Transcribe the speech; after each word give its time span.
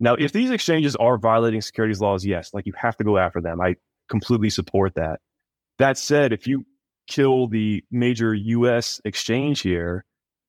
Now, 0.00 0.14
if 0.14 0.32
these 0.32 0.50
exchanges 0.50 0.96
are 0.96 1.18
violating 1.18 1.60
securities 1.60 2.00
laws, 2.00 2.24
yes, 2.24 2.54
like 2.54 2.66
you 2.66 2.72
have 2.76 2.96
to 2.96 3.04
go 3.04 3.18
after 3.18 3.40
them. 3.40 3.60
I 3.60 3.76
completely 4.08 4.50
support 4.50 4.94
that. 4.94 5.20
That 5.78 5.98
said, 5.98 6.32
if 6.32 6.46
you 6.46 6.64
kill 7.06 7.48
the 7.48 7.84
major 7.90 8.34
US 8.34 9.00
exchange 9.04 9.60
here, 9.60 10.04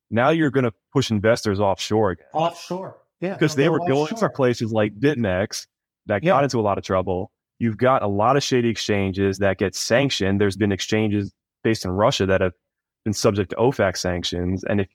now 0.10 0.29
you're 0.29 0.52
going 0.52 0.64
to 0.64 0.74
push 0.94 1.12
investors 1.12 1.60
offshore 1.60 2.12
again. 2.12 2.28
Offshore. 2.34 2.98
Yeah. 3.20 3.34
Because 3.34 3.56
they 3.56 3.70
were 3.70 3.79
going 3.79 4.16
to 4.16 4.29
places 4.29 4.72
like 4.72 4.98
BitMEX 4.98 5.68
that 6.08 6.24
got 6.24 6.44
into 6.44 6.60
a 6.60 6.62
lot 6.62 6.78
of 6.78 6.83
trouble. 6.83 7.31
You've 7.60 7.78
got 7.78 8.02
a 8.02 8.08
lot 8.08 8.38
of 8.38 8.44
shady 8.44 8.70
exchanges 8.70 9.38
that 9.38 9.58
get 9.58 9.76
sanctioned. 9.76 10.42
There's 10.42 10.58
been 10.58 10.72
exchanges 10.72 11.31
based 11.63 11.86
in 11.86 11.92
Russia 11.92 12.26
that 12.26 12.42
have 12.42 12.54
been 13.06 13.13
subject 13.13 13.52
to 13.52 13.58
OFAC 13.58 13.97
sanctions. 13.97 14.63
And 14.63 14.81
if 14.81 14.88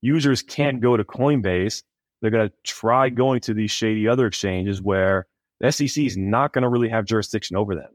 users 0.00 0.42
can't 0.42 0.80
go 0.80 0.96
to 0.96 1.02
Coinbase, 1.02 1.82
they're 2.22 2.30
going 2.30 2.48
to 2.48 2.54
try 2.62 3.10
going 3.10 3.40
to 3.40 3.52
these 3.52 3.70
shady 3.70 4.08
other 4.08 4.26
exchanges 4.26 4.80
where 4.80 5.26
the 5.60 5.70
SEC 5.70 6.02
is 6.04 6.16
not 6.16 6.52
going 6.52 6.62
to 6.62 6.68
really 6.68 6.88
have 6.88 7.04
jurisdiction 7.04 7.56
over 7.56 7.74
them. 7.74 7.90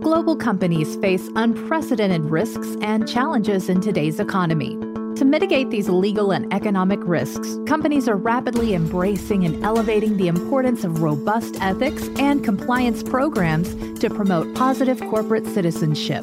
Global 0.00 0.36
companies 0.36 0.96
face 0.96 1.28
unprecedented 1.36 2.22
risks 2.22 2.76
and 2.80 3.06
challenges 3.06 3.68
in 3.68 3.80
today's 3.80 4.20
economy. 4.20 4.78
To 5.16 5.24
mitigate 5.24 5.70
these 5.70 5.88
legal 5.88 6.30
and 6.30 6.52
economic 6.54 7.00
risks, 7.02 7.58
companies 7.66 8.08
are 8.08 8.16
rapidly 8.16 8.74
embracing 8.74 9.44
and 9.44 9.64
elevating 9.64 10.16
the 10.16 10.28
importance 10.28 10.84
of 10.84 11.02
robust 11.02 11.60
ethics 11.60 12.08
and 12.20 12.44
compliance 12.44 13.02
programs 13.02 13.74
to 14.00 14.08
promote 14.08 14.54
positive 14.54 15.00
corporate 15.00 15.44
citizenship. 15.46 16.22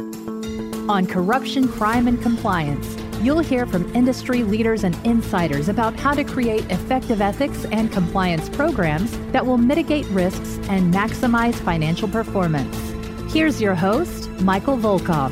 On 0.88 1.05
corruption, 1.05 1.68
crime, 1.68 2.08
and 2.08 2.22
compliance, 2.22 2.96
you'll 3.22 3.40
hear 3.40 3.66
from 3.66 3.94
industry 3.96 4.44
leaders 4.44 4.84
and 4.84 4.96
insiders 5.05 5.70
about 5.70 5.96
how 6.00 6.14
to 6.14 6.24
create 6.24 6.70
effective 6.72 7.22
ethics 7.22 7.66
and 7.72 7.91
compliance 7.91 8.50
programs 8.50 9.18
that 9.32 9.46
will 9.46 9.58
mitigate 9.58 10.05
risks 10.08 10.60
and 10.70 10.94
maximize 10.94 11.55
financial 11.55 12.07
performance. 12.07 12.76
Here's 13.34 13.62
your 13.62 13.76
host, 13.76 14.30
Michael 14.41 14.77
Volkov. 14.77 15.32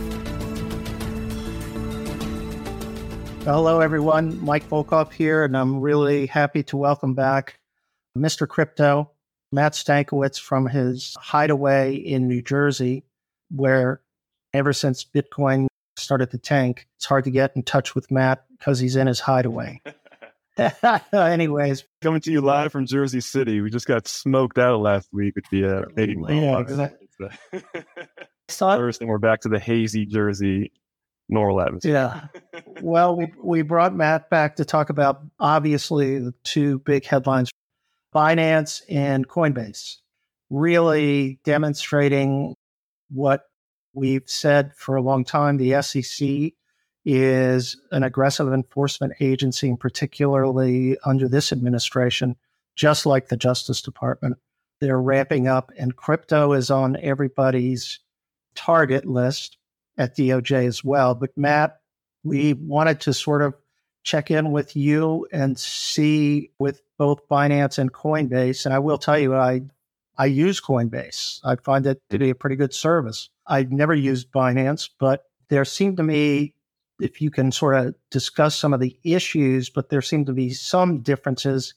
Hello, 3.44 3.81
everyone. 3.81 4.44
Mike 4.44 4.68
Volkov 4.70 5.12
here, 5.12 5.44
and 5.44 5.58
I'm 5.58 5.81
really 5.81 6.28
happy 6.28 6.64
to 6.64 6.78
welcome 6.78 7.14
back 7.14 7.59
Mr. 8.18 8.47
Crypto, 8.47 9.12
Matt 9.52 9.73
Stankiewicz 9.73 10.40
from 10.40 10.68
his 10.68 11.16
hideaway 11.20 11.95
in 11.95 12.28
New 12.28 12.42
Jersey, 12.42 13.03
where 13.52 14.02
ever 14.53 14.72
since 14.72 15.03
Bitcoin 15.03 15.68
started 16.04 16.32
to 16.32 16.38
tank, 16.38 16.88
it's 16.98 17.06
hard 17.06 17.23
to 17.26 17.32
get 17.32 17.56
in 17.56 17.64
touch 17.64 17.96
with 17.96 18.12
Matt 18.12 18.46
because 18.58 18.80
he's 18.80 18.96
in 18.96 19.08
his 19.08 19.20
hideaway. 19.20 19.82
Anyways, 21.14 21.84
coming 22.02 22.22
to 22.22 22.32
you 22.32 22.42
live 22.42 22.72
from 22.72 22.86
Jersey 22.86 23.22
City. 23.22 23.62
We 23.62 23.70
just 23.70 23.88
got 23.88 24.08
smoked 24.08 24.59
out 24.59 24.81
last 24.81 25.09
week 25.12 25.36
with 25.36 25.46
the 25.52 25.80
uh, 25.80 25.86
Yeah, 25.98 26.59
exactly. 26.59 27.08
Saw 28.50 28.78
First, 28.78 29.02
and 29.02 29.09
we're 29.09 29.18
back 29.18 29.42
to 29.42 29.50
the 29.50 29.59
hazy 29.59 30.06
Jersey 30.06 30.72
normal 31.30 31.62
atmosphere. 31.62 31.94
Yeah. 32.54 32.62
well, 32.81 33.16
we 33.16 33.31
we 33.42 33.62
brought 33.62 33.96
Matt 33.96 34.30
back 34.30 34.58
to 34.58 34.66
talk 34.66 34.90
about 34.90 35.22
obviously 35.40 36.20
the 36.20 36.34
two 36.44 36.80
big 36.80 37.06
headlines, 37.06 37.50
Binance 38.14 38.81
and 38.90 39.28
Coinbase, 39.28 39.98
really 40.50 41.40
demonstrating 41.44 42.56
what 43.09 43.46
we've 43.94 44.27
said 44.30 44.73
for 44.75 44.95
a 44.95 45.02
long 45.02 45.23
time. 45.23 45.58
The 45.58 45.81
SEC 45.81 46.53
is 47.05 47.77
an 47.91 48.03
aggressive 48.03 48.52
enforcement 48.53 49.13
agency, 49.19 49.69
and 49.69 49.80
particularly 49.80 50.97
under 51.05 51.27
this 51.27 51.52
administration, 51.52 52.35
just 52.75 53.05
like 53.05 53.27
the 53.27 53.38
Justice 53.38 53.81
Department 53.81 54.38
they're 54.83 55.02
ramping 55.02 55.47
up, 55.47 55.72
and 55.77 55.95
crypto 55.95 56.52
is 56.52 56.69
on 56.69 56.97
everybody's 56.97 58.00
target 58.53 59.05
list 59.05 59.58
at 59.97 60.17
DOJ 60.17 60.68
as 60.68 60.84
well. 60.84 61.16
But 61.16 61.38
Matt, 61.38 61.79
we 62.23 62.53
wanted 62.53 63.00
to 63.01 63.13
sort 63.13 63.41
of 63.41 63.53
check 64.03 64.29
in 64.29 64.51
with 64.51 64.75
you 64.75 65.25
and 65.31 65.57
see 65.57 66.51
with 66.59 66.81
both 66.97 67.28
Binance 67.29 67.78
and 67.78 67.94
Coinbase. 67.94 68.66
And 68.66 68.73
I 68.73 68.79
will 68.79 68.97
tell 68.97 69.18
you, 69.18 69.34
I 69.35 69.62
I 70.18 70.25
use 70.25 70.62
Coinbase. 70.62 71.39
I 71.44 71.56
find 71.56 71.88
it 71.88 72.01
to 72.09 72.19
be 72.19 72.29
a 72.29 72.35
pretty 72.35 72.56
good 72.56 72.73
service. 72.73 73.29
I've 73.48 73.72
never 73.72 73.94
used 73.94 74.31
Binance, 74.31 74.90
but 75.00 75.26
there 75.50 75.66
seemed 75.66 75.98
to 75.98 76.04
me, 76.04 76.54
if 77.00 77.22
you 77.22 77.30
can 77.30 77.52
sort 77.52 77.76
of 77.76 77.96
discuss 78.12 78.56
some 78.56 78.74
of 78.74 78.80
the 78.80 78.98
issues, 79.04 79.70
but 79.70 79.90
there 79.90 80.02
seem 80.02 80.26
to 80.26 80.34
be 80.34 80.52
some 80.52 81.00
differences 81.00 81.74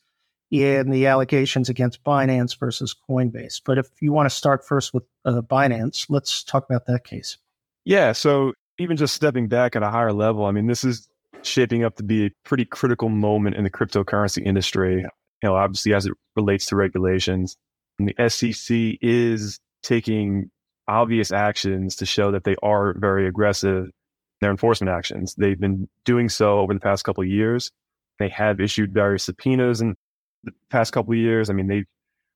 in 0.50 0.90
the 0.90 1.06
allegations 1.06 1.68
against 1.68 2.04
Binance 2.04 2.58
versus 2.58 2.94
Coinbase. 3.08 3.60
But 3.64 3.78
if 3.78 3.88
you 4.00 4.12
want 4.12 4.30
to 4.30 4.34
start 4.34 4.64
first 4.64 4.94
with 4.94 5.04
uh, 5.24 5.42
Binance, 5.42 6.06
let's 6.08 6.44
talk 6.44 6.64
about 6.68 6.86
that 6.86 7.04
case. 7.04 7.36
Yeah. 7.84 8.12
So 8.12 8.52
even 8.78 8.96
just 8.96 9.14
stepping 9.14 9.48
back 9.48 9.74
at 9.74 9.82
a 9.82 9.90
higher 9.90 10.12
level, 10.12 10.44
I 10.44 10.52
mean, 10.52 10.66
this 10.66 10.84
is 10.84 11.08
shaping 11.42 11.84
up 11.84 11.96
to 11.96 12.02
be 12.02 12.26
a 12.26 12.30
pretty 12.44 12.64
critical 12.64 13.08
moment 13.08 13.56
in 13.56 13.64
the 13.64 13.70
cryptocurrency 13.70 14.44
industry. 14.44 15.02
You 15.42 15.48
know, 15.48 15.56
obviously 15.56 15.94
as 15.94 16.06
it 16.06 16.12
relates 16.36 16.66
to 16.66 16.76
regulations, 16.76 17.56
and 17.98 18.08
the 18.08 18.28
SEC 18.28 18.98
is 19.00 19.58
taking 19.82 20.50
obvious 20.88 21.32
actions 21.32 21.96
to 21.96 22.06
show 22.06 22.32
that 22.32 22.44
they 22.44 22.56
are 22.62 22.94
very 22.98 23.26
aggressive 23.26 23.84
in 23.86 23.92
their 24.40 24.50
enforcement 24.50 24.90
actions. 24.90 25.34
They've 25.36 25.58
been 25.58 25.88
doing 26.04 26.28
so 26.28 26.58
over 26.60 26.74
the 26.74 26.80
past 26.80 27.04
couple 27.04 27.22
of 27.22 27.28
years. 27.28 27.70
They 28.18 28.28
have 28.30 28.60
issued 28.60 28.92
various 28.92 29.24
subpoenas 29.24 29.80
and 29.80 29.96
the 30.44 30.52
past 30.70 30.92
couple 30.92 31.12
of 31.12 31.18
years. 31.18 31.50
I 31.50 31.52
mean, 31.52 31.66
they've 31.66 31.86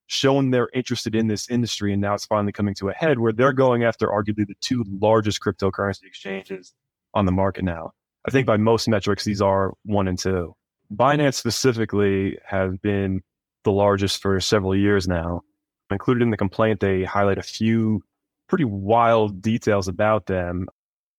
shown 0.07 0.51
they're 0.51 0.69
interested 0.73 1.15
in 1.15 1.27
this 1.27 1.49
industry, 1.49 1.93
and 1.93 2.01
now 2.01 2.13
it's 2.13 2.25
finally 2.25 2.51
coming 2.51 2.75
to 2.75 2.89
a 2.89 2.93
head 2.93 3.19
where 3.19 3.31
they're 3.31 3.53
going 3.53 3.83
after 3.83 4.07
arguably 4.07 4.45
the 4.45 4.55
two 4.59 4.83
largest 4.99 5.39
cryptocurrency 5.41 6.03
exchanges 6.03 6.73
on 7.13 7.25
the 7.25 7.31
market 7.31 7.63
now. 7.63 7.91
I 8.27 8.31
think 8.31 8.45
by 8.45 8.57
most 8.57 8.87
metrics, 8.87 9.23
these 9.23 9.41
are 9.41 9.73
one 9.83 10.07
and 10.07 10.19
two. 10.19 10.53
Binance 10.93 11.35
specifically 11.35 12.37
has 12.45 12.75
been 12.77 13.21
the 13.63 13.71
largest 13.71 14.21
for 14.21 14.39
several 14.39 14.75
years 14.75 15.07
now. 15.07 15.41
Included 15.89 16.23
in 16.23 16.29
the 16.29 16.37
complaint, 16.37 16.79
they 16.79 17.03
highlight 17.03 17.37
a 17.37 17.43
few 17.43 18.03
pretty 18.51 18.65
wild 18.65 19.41
details 19.41 19.87
about 19.87 20.25
them. 20.25 20.67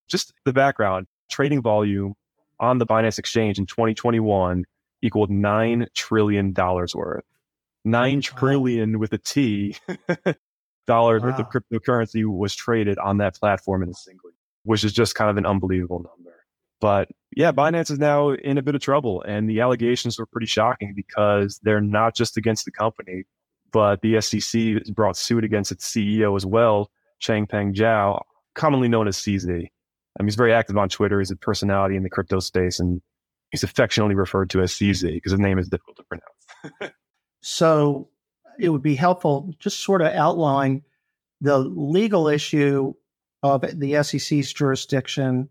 Just 0.07 0.35
the 0.45 0.53
background 0.53 1.07
trading 1.31 1.63
volume 1.63 2.13
on 2.61 2.77
the 2.77 2.85
Binance 2.85 3.19
exchange 3.19 3.59
in 3.59 3.65
2021 3.65 4.65
equaled 5.01 5.31
nine 5.31 5.87
trillion 5.95 6.53
dollars 6.53 6.95
worth. 6.95 7.25
Nine 7.87 8.21
trillion 8.21 8.99
with 8.99 9.15
a 9.15 9.19
T 9.19 9.77
dollars 10.87 11.23
wow. 11.23 11.29
worth 11.29 11.41
of 11.41 11.49
cryptocurrency 11.49 12.27
was 12.27 12.55
traded 12.55 12.99
on 12.99 13.17
that 13.17 13.35
platform 13.35 13.83
in 13.83 13.89
a 13.89 13.95
single, 13.95 14.29
year, 14.29 14.37
which 14.65 14.85
is 14.85 14.93
just 14.93 15.15
kind 15.15 15.31
of 15.31 15.39
an 15.39 15.47
unbelievable 15.47 16.01
number. 16.01 16.37
But 16.83 17.09
yeah, 17.35 17.51
Binance 17.51 17.91
is 17.91 17.99
now 17.99 18.33
in 18.33 18.59
a 18.59 18.63
bit 18.63 18.75
of 18.75 18.83
trouble, 18.83 19.23
and 19.23 19.49
the 19.49 19.61
allegations 19.61 20.19
were 20.19 20.27
pretty 20.27 20.47
shocking 20.47 20.93
because 20.95 21.59
they're 21.63 21.81
not 21.81 22.15
just 22.15 22.37
against 22.37 22.67
the 22.67 22.73
company, 22.73 23.25
but 23.73 24.03
the 24.03 24.21
SEC 24.21 24.61
has 24.61 24.91
brought 24.91 25.17
suit 25.17 25.45
against 25.45 25.73
its 25.73 25.91
CEO 25.91 26.37
as 26.37 26.45
well, 26.45 26.91
Changpeng 27.23 27.75
Zhao, 27.75 28.21
commonly 28.55 28.89
known 28.89 29.09
as 29.09 29.17
CZ. 29.17 29.47
Mean, 29.47 30.27
he's 30.27 30.35
very 30.35 30.53
active 30.53 30.77
on 30.77 30.89
Twitter. 30.89 31.21
He's 31.21 31.31
a 31.31 31.37
personality 31.37 31.97
in 31.97 32.03
the 32.03 32.11
crypto 32.11 32.41
space, 32.41 32.79
and 32.79 33.01
he's 33.51 33.63
affectionately 33.63 34.15
referred 34.15 34.51
to 34.51 34.61
as 34.61 34.73
CZ 34.73 35.15
because 35.15 35.33
his 35.33 35.41
name 35.41 35.59
is 35.59 35.69
difficult 35.69 35.97
to 35.97 36.05
pronounce. 36.05 36.95
so 37.41 38.09
it 38.59 38.69
would 38.69 38.83
be 38.83 38.95
helpful 38.95 39.55
just 39.59 39.81
sort 39.81 40.03
of 40.03 40.13
outline 40.13 40.83
the 41.41 41.59
legal 41.59 42.29
issue 42.29 42.93
of 43.43 43.65
the 43.73 44.03
SEC's 44.03 44.53
jurisdiction, 44.53 45.49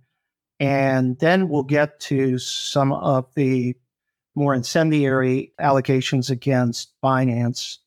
and 0.60 1.18
then 1.20 1.50
we'll 1.50 1.64
get 1.64 2.00
to 2.02 2.38
some 2.38 2.94
of 2.94 3.28
the 3.36 3.76
more 4.36 4.54
incendiary 4.54 5.52
allegations 5.60 6.30
against 6.30 6.94
Binance 7.04 7.78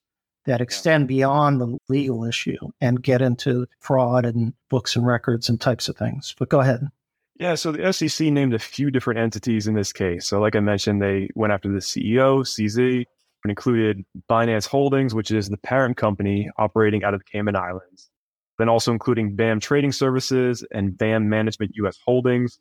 that 0.46 0.60
extend 0.60 1.08
beyond 1.08 1.60
the 1.60 1.78
legal 1.88 2.24
issue 2.24 2.58
and 2.80 3.02
get 3.02 3.22
into 3.22 3.66
fraud 3.80 4.24
and 4.24 4.52
books 4.68 4.96
and 4.96 5.06
records 5.06 5.48
and 5.48 5.60
types 5.60 5.88
of 5.88 5.96
things. 5.96 6.34
But 6.38 6.48
go 6.48 6.60
ahead. 6.60 6.88
Yeah, 7.36 7.56
so 7.56 7.72
the 7.72 7.92
SEC 7.92 8.28
named 8.28 8.54
a 8.54 8.58
few 8.58 8.90
different 8.90 9.18
entities 9.18 9.66
in 9.66 9.74
this 9.74 9.92
case. 9.92 10.26
So, 10.26 10.40
like 10.40 10.54
I 10.54 10.60
mentioned, 10.60 11.02
they 11.02 11.28
went 11.34 11.52
after 11.52 11.68
the 11.68 11.80
CEO, 11.80 12.42
CZ, 12.44 13.04
and 13.44 13.50
included 13.50 14.04
Binance 14.30 14.66
Holdings, 14.66 15.14
which 15.14 15.30
is 15.30 15.48
the 15.48 15.56
parent 15.56 15.96
company 15.96 16.48
operating 16.58 17.02
out 17.02 17.12
of 17.12 17.20
the 17.20 17.24
Cayman 17.24 17.56
Islands. 17.56 18.10
Then 18.58 18.68
also 18.68 18.92
including 18.92 19.34
BAM 19.34 19.58
Trading 19.58 19.90
Services 19.90 20.64
and 20.70 20.96
BAM 20.96 21.28
Management 21.28 21.72
US 21.74 21.98
Holdings. 22.04 22.60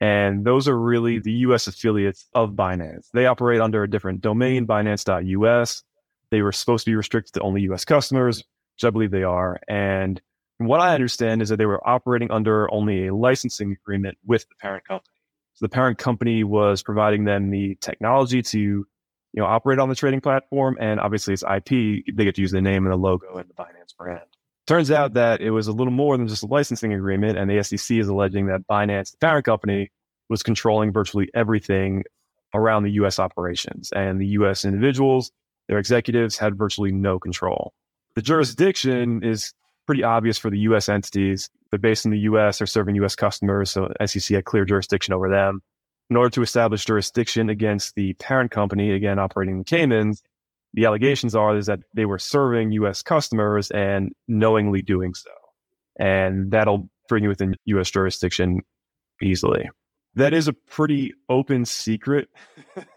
And 0.00 0.44
those 0.44 0.68
are 0.68 0.78
really 0.78 1.18
the 1.18 1.32
US 1.32 1.66
affiliates 1.66 2.28
of 2.34 2.50
Binance. 2.50 3.08
They 3.12 3.26
operate 3.26 3.60
under 3.60 3.82
a 3.82 3.90
different 3.90 4.20
domain, 4.20 4.66
binance.us. 4.66 5.82
They 6.32 6.42
were 6.42 6.50
supposed 6.50 6.86
to 6.86 6.90
be 6.90 6.96
restricted 6.96 7.34
to 7.34 7.42
only 7.42 7.60
US 7.70 7.84
customers, 7.84 8.38
which 8.38 8.84
I 8.84 8.90
believe 8.90 9.10
they 9.12 9.22
are. 9.22 9.60
And 9.68 10.20
what 10.58 10.80
I 10.80 10.94
understand 10.94 11.42
is 11.42 11.50
that 11.50 11.58
they 11.58 11.66
were 11.66 11.86
operating 11.86 12.30
under 12.30 12.72
only 12.72 13.06
a 13.06 13.14
licensing 13.14 13.72
agreement 13.72 14.18
with 14.26 14.48
the 14.48 14.54
parent 14.56 14.84
company. 14.84 15.14
So 15.54 15.66
the 15.66 15.68
parent 15.68 15.98
company 15.98 16.42
was 16.42 16.82
providing 16.82 17.24
them 17.24 17.50
the 17.50 17.76
technology 17.80 18.40
to 18.42 18.58
you 18.58 19.40
know, 19.40 19.44
operate 19.44 19.78
on 19.78 19.90
the 19.90 19.94
trading 19.94 20.22
platform. 20.22 20.78
And 20.80 21.00
obviously 21.00 21.34
it's 21.34 21.42
IP. 21.42 22.04
They 22.14 22.24
get 22.24 22.34
to 22.36 22.40
use 22.40 22.50
the 22.50 22.62
name 22.62 22.84
and 22.84 22.92
the 22.92 22.96
logo 22.96 23.36
and 23.36 23.48
the 23.48 23.54
Binance 23.54 23.94
brand. 23.96 24.20
Turns 24.66 24.90
out 24.90 25.14
that 25.14 25.42
it 25.42 25.50
was 25.50 25.66
a 25.66 25.72
little 25.72 25.92
more 25.92 26.16
than 26.16 26.28
just 26.28 26.42
a 26.42 26.46
licensing 26.46 26.94
agreement. 26.94 27.36
And 27.36 27.50
the 27.50 27.62
SEC 27.62 27.98
is 27.98 28.08
alleging 28.08 28.46
that 28.46 28.66
Binance, 28.66 29.10
the 29.10 29.18
parent 29.18 29.44
company, 29.44 29.90
was 30.30 30.42
controlling 30.42 30.92
virtually 30.92 31.28
everything 31.34 32.04
around 32.54 32.84
the 32.84 32.92
US 32.92 33.18
operations. 33.18 33.92
And 33.92 34.20
the 34.20 34.28
US 34.28 34.64
individuals, 34.64 35.30
their 35.72 35.78
executives 35.78 36.36
had 36.36 36.58
virtually 36.58 36.92
no 36.92 37.18
control. 37.18 37.72
The 38.14 38.20
jurisdiction 38.20 39.24
is 39.24 39.54
pretty 39.86 40.02
obvious 40.02 40.36
for 40.36 40.50
the 40.50 40.58
US 40.58 40.90
entities. 40.90 41.48
They're 41.70 41.78
based 41.78 42.04
in 42.04 42.10
the 42.10 42.18
US, 42.18 42.58
they're 42.58 42.66
serving 42.66 42.94
US 42.96 43.16
customers. 43.16 43.70
So 43.70 43.90
SEC 44.04 44.36
had 44.36 44.44
clear 44.44 44.66
jurisdiction 44.66 45.14
over 45.14 45.30
them 45.30 45.62
in 46.10 46.16
order 46.16 46.28
to 46.28 46.42
establish 46.42 46.84
jurisdiction 46.84 47.48
against 47.48 47.94
the 47.94 48.12
parent 48.14 48.50
company, 48.50 48.90
again, 48.92 49.18
operating 49.18 49.56
the 49.56 49.64
Caymans, 49.64 50.22
the 50.74 50.84
allegations 50.84 51.34
are 51.34 51.56
is 51.56 51.66
that 51.66 51.80
they 51.94 52.04
were 52.04 52.18
serving 52.18 52.72
U.S. 52.72 53.02
customers 53.02 53.70
and 53.70 54.12
knowingly 54.28 54.82
doing 54.82 55.14
so. 55.14 55.30
And 55.98 56.50
that'll 56.50 56.90
bring 57.08 57.22
you 57.22 57.30
within 57.30 57.54
U.S. 57.64 57.90
jurisdiction 57.90 58.60
easily. 59.22 59.70
That 60.14 60.34
is 60.34 60.48
a 60.48 60.52
pretty 60.52 61.14
open 61.28 61.64
secret 61.64 62.28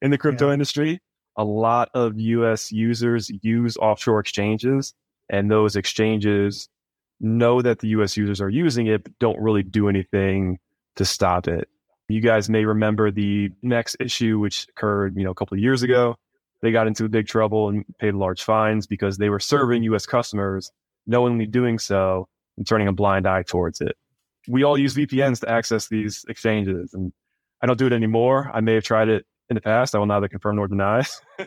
in 0.00 0.10
the 0.10 0.18
crypto 0.18 0.48
yeah. 0.48 0.52
industry. 0.52 1.00
A 1.36 1.44
lot 1.44 1.90
of 1.94 2.18
U.S. 2.18 2.70
users 2.70 3.30
use 3.42 3.76
offshore 3.76 4.20
exchanges, 4.20 4.94
and 5.28 5.50
those 5.50 5.76
exchanges 5.76 6.68
know 7.20 7.62
that 7.62 7.80
the 7.80 7.88
U.S. 7.88 8.16
users 8.16 8.40
are 8.40 8.48
using 8.48 8.86
it, 8.86 9.04
but 9.04 9.18
don't 9.18 9.38
really 9.40 9.62
do 9.62 9.88
anything 9.88 10.58
to 10.96 11.04
stop 11.04 11.48
it. 11.48 11.68
You 12.08 12.20
guys 12.20 12.48
may 12.48 12.64
remember 12.64 13.10
the 13.10 13.50
next 13.62 13.96
issue, 13.98 14.38
which 14.38 14.66
occurred, 14.68 15.16
you 15.16 15.24
know, 15.24 15.30
a 15.30 15.34
couple 15.34 15.56
of 15.56 15.60
years 15.60 15.82
ago. 15.82 16.16
They 16.62 16.70
got 16.70 16.86
into 16.86 17.08
big 17.08 17.26
trouble 17.26 17.68
and 17.68 17.84
paid 17.98 18.14
large 18.14 18.42
fines 18.42 18.86
because 18.86 19.16
they 19.16 19.28
were 19.28 19.40
serving 19.40 19.82
U.S. 19.84 20.06
customers, 20.06 20.70
knowingly 21.06 21.46
doing 21.46 21.78
so 21.78 22.28
and 22.56 22.66
turning 22.66 22.88
a 22.88 22.92
blind 22.92 23.26
eye 23.26 23.42
towards 23.42 23.80
it. 23.80 23.96
We 24.46 24.62
all 24.62 24.78
use 24.78 24.94
VPNs 24.94 25.40
to 25.40 25.50
access 25.50 25.88
these 25.88 26.24
exchanges, 26.28 26.92
and 26.92 27.12
I 27.62 27.66
don't 27.66 27.78
do 27.78 27.86
it 27.86 27.92
anymore. 27.92 28.50
I 28.52 28.60
may 28.60 28.74
have 28.74 28.84
tried 28.84 29.08
it 29.08 29.26
in 29.50 29.54
the 29.54 29.60
past. 29.60 29.94
I 29.94 29.98
will 29.98 30.06
neither 30.06 30.28
confirm 30.28 30.56
nor 30.56 30.68
deny. 30.68 31.04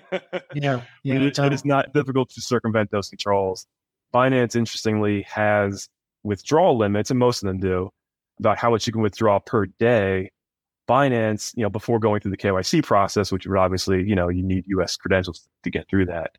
yeah, 0.54 0.82
yeah 1.04 1.16
it, 1.16 1.38
it 1.40 1.54
is 1.54 1.66
not 1.66 1.94
difficult 1.94 2.30
to 2.32 2.42
circumvent 2.42 2.92
those 2.92 3.10
controls. 3.10 3.66
Binance, 4.14 4.56
interestingly, 4.56 5.24
has 5.24 5.90
withdrawal 6.24 6.78
limits, 6.78 7.10
and 7.10 7.20
most 7.20 7.44
of 7.44 7.48
them 7.48 7.60
do, 7.60 7.90
about 8.40 8.58
how 8.58 8.70
much 8.70 8.88
you 8.88 8.94
can 8.94 9.02
withdraw 9.02 9.40
per 9.40 9.66
day 9.66 10.32
Binance, 10.88 11.54
you 11.56 11.64
know, 11.64 11.70
before 11.70 12.00
going 12.00 12.22
through 12.22 12.32
the 12.32 12.38
KYC 12.38 12.84
process, 12.84 13.32
which 13.32 13.46
would 13.46 13.58
obviously, 13.58 14.04
you 14.04 14.16
know, 14.16 14.30
you 14.30 14.42
need 14.42 14.64
US 14.68 14.96
credentials 14.96 15.48
to 15.64 15.70
get 15.70 15.88
through 15.90 16.06
that. 16.06 16.38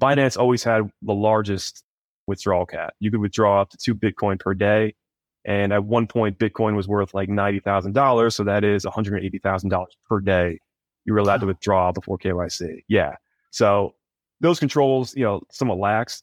Binance 0.00 0.36
always 0.36 0.62
had 0.62 0.90
the 1.02 1.14
largest 1.14 1.82
withdrawal 2.26 2.66
cap. 2.66 2.94
You 3.00 3.10
could 3.10 3.20
withdraw 3.20 3.62
up 3.62 3.70
to 3.70 3.78
two 3.78 3.94
Bitcoin 3.94 4.38
per 4.38 4.52
day. 4.52 4.94
And 5.46 5.72
at 5.72 5.84
one 5.84 6.06
point, 6.06 6.38
Bitcoin 6.38 6.76
was 6.76 6.88
worth 6.88 7.14
like 7.14 7.28
$90,000. 7.28 8.32
So 8.32 8.44
that 8.44 8.64
is 8.64 8.84
$180,000 8.84 9.86
per 10.08 10.20
day 10.20 10.58
you 11.06 11.14
were 11.14 11.20
allowed 11.20 11.38
to 11.38 11.44
oh. 11.44 11.48
withdraw 11.48 11.92
before 11.92 12.18
KYC. 12.18 12.82
Yeah. 12.88 13.14
So 13.50 13.94
those 14.40 14.58
controls, 14.58 15.16
you 15.16 15.24
know, 15.24 15.40
somewhat 15.50 15.78
lax. 15.78 16.22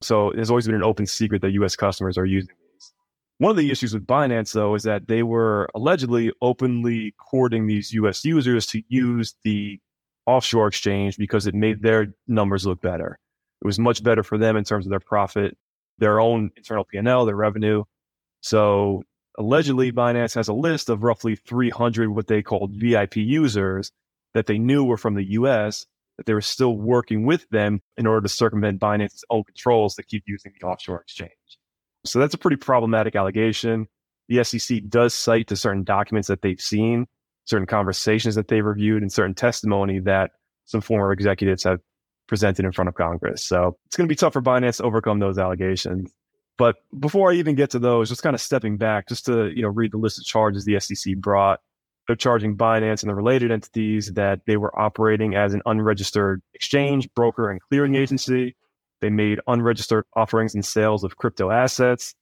So 0.00 0.32
there's 0.34 0.50
always 0.50 0.66
been 0.66 0.76
an 0.76 0.82
open 0.82 1.06
secret 1.06 1.42
that 1.42 1.50
US 1.50 1.76
customers 1.76 2.16
are 2.16 2.24
using 2.24 2.54
these. 2.72 2.92
one 3.38 3.50
of 3.50 3.56
the 3.56 3.70
issues 3.70 3.92
with 3.92 4.06
Binance, 4.06 4.52
though, 4.52 4.74
is 4.74 4.84
that 4.84 5.08
they 5.08 5.22
were 5.22 5.68
allegedly 5.74 6.32
openly 6.40 7.14
courting 7.18 7.66
these 7.66 7.92
US 7.92 8.24
users 8.24 8.66
to 8.68 8.82
use 8.88 9.34
the 9.44 9.78
offshore 10.26 10.68
exchange 10.68 11.18
because 11.18 11.46
it 11.46 11.54
made 11.54 11.82
their 11.82 12.14
numbers 12.26 12.66
look 12.66 12.80
better. 12.80 13.18
It 13.62 13.66
was 13.66 13.78
much 13.78 14.02
better 14.02 14.22
for 14.22 14.38
them 14.38 14.56
in 14.56 14.64
terms 14.64 14.86
of 14.86 14.90
their 14.90 15.00
profit, 15.00 15.58
their 15.98 16.18
own 16.18 16.50
internal 16.56 16.84
P&L, 16.84 17.26
their 17.26 17.36
revenue. 17.36 17.84
So 18.40 19.02
allegedly, 19.36 19.92
Binance 19.92 20.34
has 20.34 20.48
a 20.48 20.54
list 20.54 20.88
of 20.88 21.02
roughly 21.02 21.36
300 21.36 22.08
what 22.08 22.26
they 22.26 22.42
called 22.42 22.72
VIP 22.72 23.16
users 23.16 23.92
that 24.34 24.46
they 24.46 24.58
knew 24.58 24.84
were 24.84 24.96
from 24.96 25.14
the 25.14 25.30
US, 25.32 25.86
that 26.16 26.26
they 26.26 26.34
were 26.34 26.40
still 26.40 26.76
working 26.76 27.24
with 27.24 27.48
them 27.50 27.80
in 27.96 28.06
order 28.06 28.22
to 28.22 28.28
circumvent 28.28 28.80
Binance's 28.80 29.24
own 29.30 29.44
controls 29.44 29.94
to 29.94 30.02
keep 30.02 30.24
using 30.26 30.52
the 30.58 30.66
offshore 30.66 31.00
exchange. 31.00 31.32
So 32.04 32.18
that's 32.18 32.34
a 32.34 32.38
pretty 32.38 32.56
problematic 32.56 33.16
allegation. 33.16 33.86
The 34.28 34.44
SEC 34.44 34.82
does 34.88 35.14
cite 35.14 35.48
to 35.48 35.56
certain 35.56 35.84
documents 35.84 36.28
that 36.28 36.42
they've 36.42 36.60
seen, 36.60 37.06
certain 37.44 37.66
conversations 37.66 38.34
that 38.36 38.48
they've 38.48 38.64
reviewed, 38.64 39.02
and 39.02 39.12
certain 39.12 39.34
testimony 39.34 39.98
that 40.00 40.32
some 40.66 40.80
former 40.80 41.12
executives 41.12 41.64
have 41.64 41.80
presented 42.28 42.64
in 42.64 42.72
front 42.72 42.88
of 42.88 42.94
Congress. 42.94 43.42
So 43.42 43.76
it's 43.86 43.96
going 43.96 44.08
to 44.08 44.12
be 44.12 44.16
tough 44.16 44.32
for 44.32 44.40
Binance 44.40 44.76
to 44.76 44.84
overcome 44.84 45.18
those 45.18 45.36
allegations. 45.36 46.12
But 46.56 46.76
before 46.98 47.32
I 47.32 47.34
even 47.36 47.54
get 47.54 47.70
to 47.70 47.78
those, 47.78 48.08
just 48.08 48.22
kind 48.22 48.34
of 48.34 48.40
stepping 48.40 48.76
back, 48.76 49.08
just 49.08 49.26
to 49.26 49.48
you 49.48 49.62
know 49.62 49.68
read 49.68 49.92
the 49.92 49.96
list 49.96 50.18
of 50.18 50.24
charges 50.24 50.64
the 50.64 50.78
SEC 50.78 51.16
brought. 51.16 51.60
They're 52.10 52.16
charging 52.16 52.56
Binance 52.56 53.04
and 53.04 53.08
the 53.08 53.14
related 53.14 53.52
entities 53.52 54.14
that 54.14 54.40
they 54.44 54.56
were 54.56 54.76
operating 54.76 55.36
as 55.36 55.54
an 55.54 55.62
unregistered 55.64 56.42
exchange, 56.54 57.08
broker, 57.14 57.48
and 57.48 57.60
clearing 57.60 57.94
agency 57.94 58.56
they 59.00 59.10
made 59.10 59.38
unregistered 59.46 60.06
offerings 60.16 60.56
and 60.56 60.64
sales 60.64 61.04
of 61.04 61.16
crypto 61.16 61.52
assets. 61.52 62.16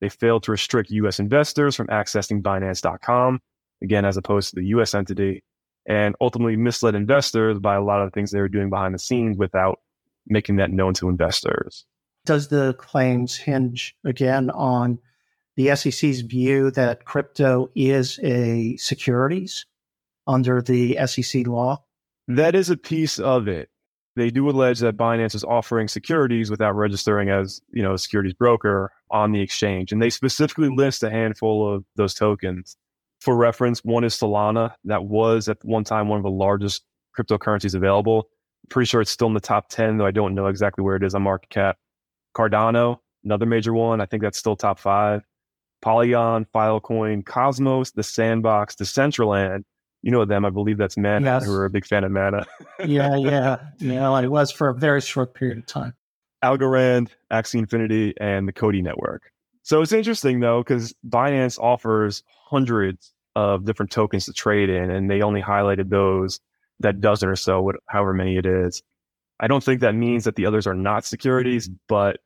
They 0.00 0.08
failed 0.08 0.42
to 0.42 0.50
restrict 0.50 0.90
US 0.90 1.20
investors 1.20 1.76
from 1.76 1.86
accessing 1.86 2.42
Binance.com, 2.42 3.40
again, 3.80 4.04
as 4.04 4.16
opposed 4.16 4.50
to 4.50 4.56
the 4.56 4.66
US 4.66 4.92
entity, 4.92 5.44
and 5.86 6.16
ultimately 6.20 6.56
misled 6.56 6.96
investors 6.96 7.60
by 7.60 7.76
a 7.76 7.80
lot 7.80 8.02
of 8.02 8.08
the 8.08 8.14
things 8.14 8.32
they 8.32 8.40
were 8.40 8.48
doing 8.48 8.70
behind 8.70 8.92
the 8.92 8.98
scenes 8.98 9.38
without 9.38 9.78
making 10.26 10.56
that 10.56 10.72
known 10.72 10.94
to 10.94 11.08
investors. 11.08 11.86
Does 12.26 12.48
the 12.48 12.74
claims 12.74 13.36
hinge 13.36 13.94
again 14.04 14.50
on 14.50 14.98
the 15.58 15.76
SEC's 15.76 16.22
view 16.22 16.70
that 16.70 17.04
crypto 17.04 17.68
is 17.74 18.18
a 18.22 18.78
securities 18.78 19.66
under 20.26 20.62
the 20.62 20.98
SEC 21.06 21.46
law? 21.46 21.84
That 22.26 22.54
is 22.54 22.70
a 22.70 22.76
piece 22.78 23.18
of 23.18 23.46
it 23.46 23.68
they 24.18 24.30
do 24.30 24.50
allege 24.50 24.80
that 24.80 24.96
Binance 24.96 25.34
is 25.34 25.44
offering 25.44 25.88
securities 25.88 26.50
without 26.50 26.72
registering 26.72 27.30
as, 27.30 27.62
you 27.70 27.82
know, 27.82 27.94
a 27.94 27.98
securities 27.98 28.34
broker 28.34 28.92
on 29.10 29.32
the 29.32 29.40
exchange. 29.40 29.92
And 29.92 30.02
they 30.02 30.10
specifically 30.10 30.68
list 30.68 31.02
a 31.02 31.10
handful 31.10 31.72
of 31.72 31.84
those 31.94 32.14
tokens. 32.14 32.76
For 33.20 33.36
reference, 33.36 33.84
one 33.84 34.04
is 34.04 34.14
Solana. 34.14 34.74
That 34.84 35.04
was 35.04 35.48
at 35.48 35.58
one 35.64 35.84
time 35.84 36.08
one 36.08 36.18
of 36.18 36.24
the 36.24 36.30
largest 36.30 36.82
cryptocurrencies 37.16 37.74
available. 37.74 38.28
pretty 38.68 38.86
sure 38.86 39.00
it's 39.00 39.10
still 39.10 39.28
in 39.28 39.34
the 39.34 39.40
top 39.40 39.68
10, 39.68 39.98
though 39.98 40.06
I 40.06 40.10
don't 40.10 40.34
know 40.34 40.46
exactly 40.46 40.84
where 40.84 40.96
it 40.96 41.02
is 41.02 41.14
on 41.14 41.22
market 41.22 41.50
cap. 41.50 41.78
Cardano, 42.36 42.98
another 43.24 43.46
major 43.46 43.72
one. 43.72 44.00
I 44.00 44.06
think 44.06 44.22
that's 44.22 44.38
still 44.38 44.56
top 44.56 44.78
five. 44.78 45.22
Polygon, 45.80 46.46
Filecoin, 46.54 47.24
Cosmos, 47.24 47.92
the 47.92 48.02
Sandbox, 48.02 48.74
the 48.76 48.84
Decentraland, 48.84 49.64
you 50.02 50.10
know 50.10 50.24
them. 50.24 50.44
I 50.44 50.50
believe 50.50 50.78
that's 50.78 50.96
Mana, 50.96 51.24
yes. 51.24 51.44
who 51.44 51.54
are 51.54 51.64
a 51.64 51.70
big 51.70 51.84
fan 51.84 52.04
of 52.04 52.12
Mana. 52.12 52.46
yeah, 52.84 53.16
yeah. 53.16 53.58
Yeah, 53.78 54.20
it 54.20 54.30
was 54.30 54.50
for 54.50 54.68
a 54.68 54.74
very 54.74 55.00
short 55.00 55.34
period 55.34 55.58
of 55.58 55.66
time. 55.66 55.94
Algorand, 56.44 57.10
Axie 57.32 57.58
Infinity, 57.58 58.14
and 58.20 58.46
the 58.46 58.52
COTI 58.52 58.82
Network. 58.82 59.32
So 59.62 59.82
it's 59.82 59.92
interesting 59.92 60.40
though, 60.40 60.62
because 60.62 60.94
Binance 61.06 61.58
offers 61.58 62.22
hundreds 62.46 63.12
of 63.36 63.64
different 63.64 63.90
tokens 63.90 64.24
to 64.26 64.32
trade 64.32 64.70
in, 64.70 64.90
and 64.90 65.10
they 65.10 65.20
only 65.20 65.42
highlighted 65.42 65.90
those 65.90 66.40
that 66.80 67.00
dozen 67.00 67.28
or 67.28 67.36
so, 67.36 67.72
however 67.86 68.14
many 68.14 68.36
it 68.36 68.46
is. 68.46 68.82
I 69.40 69.46
don't 69.46 69.62
think 69.62 69.80
that 69.80 69.94
means 69.94 70.24
that 70.24 70.36
the 70.36 70.46
others 70.46 70.66
are 70.66 70.74
not 70.74 71.04
securities, 71.04 71.68
but 71.88 72.20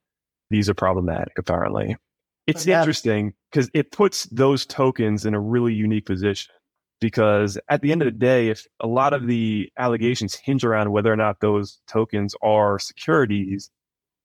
these 0.50 0.68
are 0.68 0.75
problematic 0.75 1.32
apparently. 1.38 1.97
It's 2.46 2.66
yeah. 2.66 2.80
interesting 2.80 3.34
because 3.50 3.70
it 3.72 3.92
puts 3.92 4.25
those 4.26 4.66
tokens 4.66 5.25
in 5.25 5.34
a 5.34 5.40
really 5.40 5.72
unique 5.72 6.06
position 6.06 6.52
because 7.00 7.58
at 7.68 7.82
the 7.82 7.92
end 7.92 8.00
of 8.00 8.06
the 8.06 8.18
day, 8.18 8.49
if 8.49 8.66
a 8.80 8.87
lot 8.87 9.12
of 9.12 9.26
the 9.26 9.70
allegations 9.76 10.34
hinge 10.37 10.64
around 10.64 10.92
whether 10.92 11.12
or 11.12 11.16
not 11.16 11.40
those 11.40 11.80
tokens 11.88 12.34
are 12.42 12.78
securities, 12.78 13.70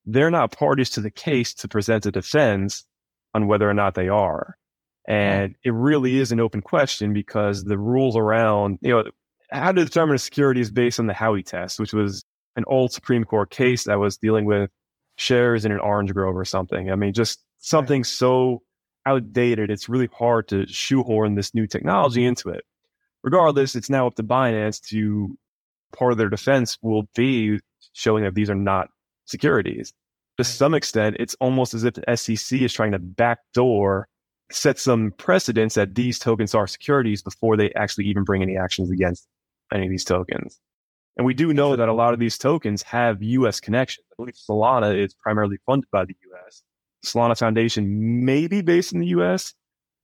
they're 0.05 0.31
not 0.31 0.51
parties 0.51 0.91
to 0.91 1.01
the 1.01 1.11
case 1.11 1.53
to 1.55 1.67
present 1.67 2.05
a 2.05 2.11
defense 2.11 2.85
on 3.33 3.47
whether 3.47 3.69
or 3.69 3.73
not 3.73 3.95
they 3.95 4.07
are. 4.07 4.57
And 5.07 5.55
it 5.63 5.73
really 5.73 6.17
is 6.17 6.31
an 6.31 6.39
open 6.39 6.61
question 6.61 7.13
because 7.13 7.63
the 7.63 7.77
rules 7.77 8.15
around, 8.15 8.77
you 8.81 8.91
know, 8.91 9.03
how 9.51 9.71
to 9.71 9.83
determine 9.83 10.15
a 10.15 10.19
security 10.19 10.61
is 10.61 10.69
based 10.69 10.99
on 10.99 11.07
the 11.07 11.13
Howey 11.13 11.45
test, 11.45 11.79
which 11.79 11.93
was 11.93 12.23
an 12.55 12.63
old 12.67 12.91
Supreme 12.91 13.23
Court 13.23 13.49
case 13.49 13.85
that 13.85 13.99
was 13.99 14.17
dealing 14.17 14.45
with 14.45 14.69
shares 15.15 15.65
in 15.65 15.71
an 15.71 15.79
orange 15.79 16.13
grove 16.13 16.35
or 16.35 16.45
something. 16.45 16.91
I 16.91 16.95
mean, 16.95 17.13
just 17.13 17.39
something 17.59 18.03
so 18.03 18.63
outdated, 19.05 19.71
it's 19.71 19.89
really 19.89 20.09
hard 20.13 20.47
to 20.49 20.67
shoehorn 20.67 21.35
this 21.35 21.53
new 21.53 21.67
technology 21.67 22.21
mm-hmm. 22.21 22.29
into 22.29 22.49
it. 22.49 22.63
Regardless, 23.23 23.75
it's 23.75 23.89
now 23.89 24.07
up 24.07 24.15
to 24.15 24.23
Binance 24.23 24.81
to 24.89 25.37
part 25.93 26.11
of 26.11 26.17
their 26.17 26.29
defense 26.29 26.77
will 26.81 27.03
be 27.15 27.59
showing 27.93 28.23
that 28.23 28.35
these 28.35 28.49
are 28.49 28.55
not 28.55 28.89
securities. 29.25 29.93
To 30.37 30.43
some 30.43 30.73
extent, 30.73 31.17
it's 31.19 31.35
almost 31.39 31.73
as 31.73 31.83
if 31.83 31.95
the 31.95 32.15
SEC 32.15 32.61
is 32.61 32.73
trying 32.73 32.91
to 32.91 32.99
backdoor 32.99 34.07
set 34.51 34.79
some 34.79 35.11
precedents 35.17 35.75
that 35.75 35.95
these 35.95 36.19
tokens 36.19 36.55
are 36.55 36.67
securities 36.67 37.21
before 37.21 37.57
they 37.57 37.71
actually 37.73 38.05
even 38.05 38.23
bring 38.23 38.41
any 38.41 38.57
actions 38.57 38.89
against 38.89 39.27
any 39.73 39.85
of 39.85 39.89
these 39.89 40.05
tokens. 40.05 40.59
And 41.17 41.25
we 41.25 41.33
do 41.33 41.53
know 41.53 41.75
that 41.75 41.89
a 41.89 41.93
lot 41.93 42.13
of 42.13 42.19
these 42.19 42.37
tokens 42.37 42.83
have 42.83 43.21
US 43.21 43.59
connections. 43.59 44.05
I 44.11 44.15
believe 44.17 44.35
Solana 44.35 44.97
is 44.97 45.13
primarily 45.15 45.57
funded 45.65 45.89
by 45.91 46.05
the 46.05 46.13
US. 46.13 46.26
Solana 47.13 47.37
Foundation 47.37 48.25
may 48.25 48.47
be 48.47 48.61
based 48.61 48.93
in 48.93 48.99
the 48.99 49.07
US, 49.07 49.53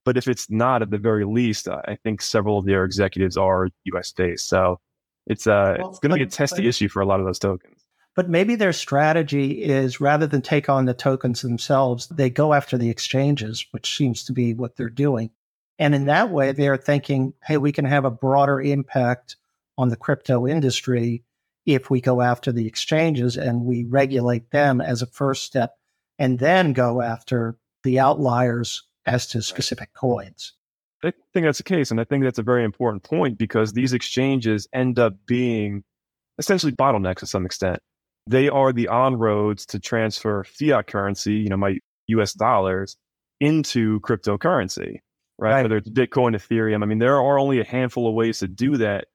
but 0.04 0.16
if 0.16 0.28
it's 0.28 0.50
not, 0.50 0.82
at 0.82 0.90
the 0.90 0.98
very 0.98 1.24
least, 1.24 1.68
I 1.68 1.98
think 2.02 2.22
several 2.22 2.58
of 2.58 2.66
their 2.66 2.84
executives 2.84 3.36
are 3.36 3.68
US 3.84 4.12
based. 4.12 4.48
So 4.48 4.80
it's, 5.26 5.46
uh, 5.46 5.76
well, 5.78 5.90
it's 5.90 5.98
going 5.98 6.10
to 6.10 6.16
be 6.16 6.22
a 6.22 6.26
testy 6.26 6.62
but, 6.62 6.68
issue 6.68 6.88
for 6.88 7.00
a 7.00 7.06
lot 7.06 7.20
of 7.20 7.26
those 7.26 7.38
tokens. 7.38 7.84
But 8.14 8.28
maybe 8.28 8.54
their 8.54 8.72
strategy 8.72 9.62
is 9.62 10.00
rather 10.00 10.26
than 10.26 10.42
take 10.42 10.68
on 10.68 10.84
the 10.84 10.94
tokens 10.94 11.42
themselves, 11.42 12.06
they 12.08 12.30
go 12.30 12.52
after 12.52 12.78
the 12.78 12.90
exchanges, 12.90 13.66
which 13.72 13.96
seems 13.96 14.24
to 14.24 14.32
be 14.32 14.54
what 14.54 14.76
they're 14.76 14.88
doing. 14.88 15.30
And 15.78 15.94
in 15.94 16.04
that 16.06 16.30
way, 16.30 16.52
they're 16.52 16.76
thinking, 16.76 17.34
hey, 17.44 17.56
we 17.56 17.72
can 17.72 17.84
have 17.84 18.04
a 18.04 18.10
broader 18.10 18.60
impact 18.60 19.36
on 19.76 19.88
the 19.88 19.96
crypto 19.96 20.46
industry 20.46 21.24
if 21.66 21.90
we 21.90 22.00
go 22.00 22.20
after 22.20 22.52
the 22.52 22.66
exchanges 22.66 23.36
and 23.36 23.64
we 23.64 23.84
regulate 23.84 24.50
them 24.50 24.80
as 24.80 25.02
a 25.02 25.06
first 25.06 25.42
step 25.42 25.76
and 26.18 26.38
then 26.38 26.72
go 26.72 27.00
after 27.02 27.56
the 27.82 27.98
outliers 27.98 28.82
as 29.06 29.26
to 29.28 29.42
specific 29.42 29.92
coins. 29.94 30.52
I 31.02 31.12
think 31.34 31.44
that's 31.44 31.58
the 31.58 31.64
case. 31.64 31.90
And 31.90 32.00
I 32.00 32.04
think 32.04 32.24
that's 32.24 32.38
a 32.38 32.42
very 32.42 32.64
important 32.64 33.02
point 33.02 33.36
because 33.36 33.74
these 33.74 33.92
exchanges 33.92 34.66
end 34.72 34.98
up 34.98 35.14
being 35.26 35.84
essentially 36.38 36.72
bottlenecks 36.72 37.18
to 37.18 37.26
some 37.26 37.44
extent 37.44 37.80
they 38.26 38.48
are 38.48 38.72
the 38.72 38.88
on 38.88 39.16
roads 39.16 39.66
to 39.66 39.78
transfer 39.78 40.44
fiat 40.44 40.86
currency, 40.86 41.34
you 41.34 41.48
know, 41.48 41.56
my 41.56 41.78
US 42.08 42.32
dollars 42.32 42.96
into 43.40 44.00
cryptocurrency, 44.00 45.00
right? 45.38 45.52
right? 45.52 45.62
Whether 45.62 45.78
it's 45.78 45.90
Bitcoin, 45.90 46.34
Ethereum. 46.34 46.82
I 46.82 46.86
mean, 46.86 46.98
there 46.98 47.16
are 47.16 47.38
only 47.38 47.60
a 47.60 47.64
handful 47.64 48.08
of 48.08 48.14
ways 48.14 48.38
to 48.38 48.48
do 48.48 48.76
that. 48.78 49.06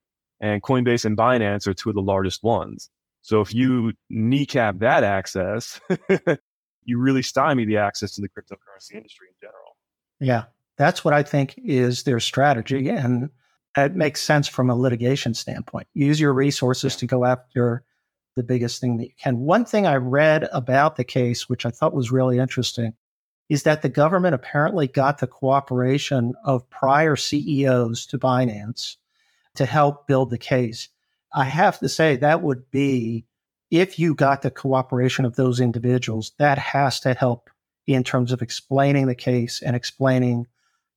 And 0.42 0.62
Coinbase 0.62 1.06
and 1.06 1.18
Binance 1.18 1.68
are 1.68 1.74
two 1.74 1.90
of 1.90 1.96
the 1.96 2.02
largest 2.02 2.44
ones. 2.44 2.90
So 3.22 3.42
if 3.42 3.54
you 3.54 3.94
kneecap 4.10 4.80
that 4.80 5.04
access, 5.04 5.82
you 6.84 7.00
really 7.00 7.22
stymie 7.22 7.66
the 7.66 7.78
access 7.78 8.12
to 8.16 8.22
the 8.22 8.30
cryptocurrency 8.30 8.96
industry 8.96 9.28
in 9.30 9.36
general. 9.42 9.78
Yeah, 10.20 10.46
that's 10.78 11.04
what 11.06 11.14
I 11.14 11.24
think 11.24 11.56
is 11.58 12.04
their 12.04 12.20
strategy. 12.20 12.90
And 12.90 13.30
it 13.78 13.96
makes 13.96 14.22
sense 14.22 14.48
from 14.48 14.70
a 14.70 14.76
litigation 14.76 15.34
standpoint. 15.34 15.88
Use 15.94 16.20
your 16.20 16.34
resources 16.34 16.96
to 16.98 17.06
go 17.06 17.26
after 17.26 17.84
the 18.36 18.44
biggest 18.44 18.82
thing 18.82 18.98
that 18.98 19.06
you 19.06 19.14
can. 19.22 19.40
One 19.40 19.66
thing 19.66 19.86
I 19.86 19.96
read 19.96 20.48
about 20.52 20.96
the 20.96 21.04
case, 21.04 21.50
which 21.50 21.66
I 21.66 21.70
thought 21.70 21.94
was 21.94 22.12
really 22.12 22.40
interesting, 22.40 22.94
is 23.50 23.64
that 23.64 23.82
the 23.82 23.90
government 23.90 24.36
apparently 24.36 24.88
got 24.88 25.18
the 25.18 25.28
cooperation 25.28 26.34
of 26.46 26.70
prior 26.70 27.16
CEOs 27.16 28.06
to 28.08 28.20
Binance 28.20 28.98
to 29.56 29.66
help 29.66 30.08
build 30.08 30.30
the 30.30 30.38
case. 30.38 30.90
I 31.34 31.46
have 31.46 31.80
to 31.80 31.90
say 31.90 32.16
that 32.16 32.42
would 32.42 32.70
be, 32.72 33.26
if 33.72 34.00
you 34.00 34.16
got 34.16 34.42
the 34.42 34.52
cooperation 34.52 35.26
of 35.26 35.36
those 35.36 35.60
individuals, 35.60 36.32
that 36.38 36.58
has 36.58 37.00
to 37.02 37.14
help 37.14 37.50
in 37.88 38.04
terms 38.04 38.32
of 38.32 38.42
explaining 38.42 39.08
the 39.08 39.16
case 39.16 39.62
and 39.62 39.76
explaining 39.76 40.48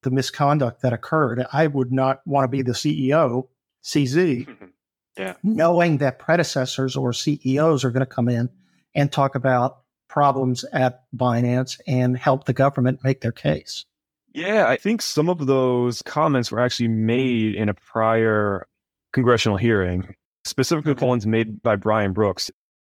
the 0.03 0.11
misconduct 0.11 0.83
that 0.83 0.93
occurred. 0.93 1.47
I 1.53 1.67
would 1.67 1.93
not 1.93 2.27
want 2.27 2.45
to 2.45 2.49
be 2.49 2.63
the 2.63 2.73
CEO, 2.73 3.49
CZ, 3.85 4.73
Yeah. 5.19 5.35
Knowing 5.43 5.99
that 5.99 6.19
predecessors 6.19 6.97
or 6.97 7.13
CEOs 7.13 7.85
are 7.85 7.91
going 7.91 8.01
to 8.01 8.07
come 8.07 8.29
in 8.29 8.49
and 8.95 9.13
talk 9.13 9.35
about 9.35 9.81
problems 10.09 10.65
at 10.73 11.05
Binance 11.15 11.81
and 11.87 12.17
help 12.17 12.45
the 12.45 12.53
government 12.53 13.01
make 13.03 13.21
their 13.21 13.33
case. 13.33 13.85
Yeah, 14.35 14.67
I 14.67 14.77
think 14.77 15.03
some 15.03 15.29
of 15.29 15.47
those 15.47 16.01
comments 16.03 16.51
were 16.51 16.61
actually 16.61 16.89
made 16.89 17.55
in 17.55 17.69
a 17.69 17.75
prior 17.75 18.67
congressional 19.13 19.59
hearing, 19.59 20.15
specifically 20.45 20.95
the 20.95 21.05
ones 21.05 21.27
made 21.27 21.63
by 21.63 21.77
Brian 21.77 22.13
Brooks. 22.13 22.51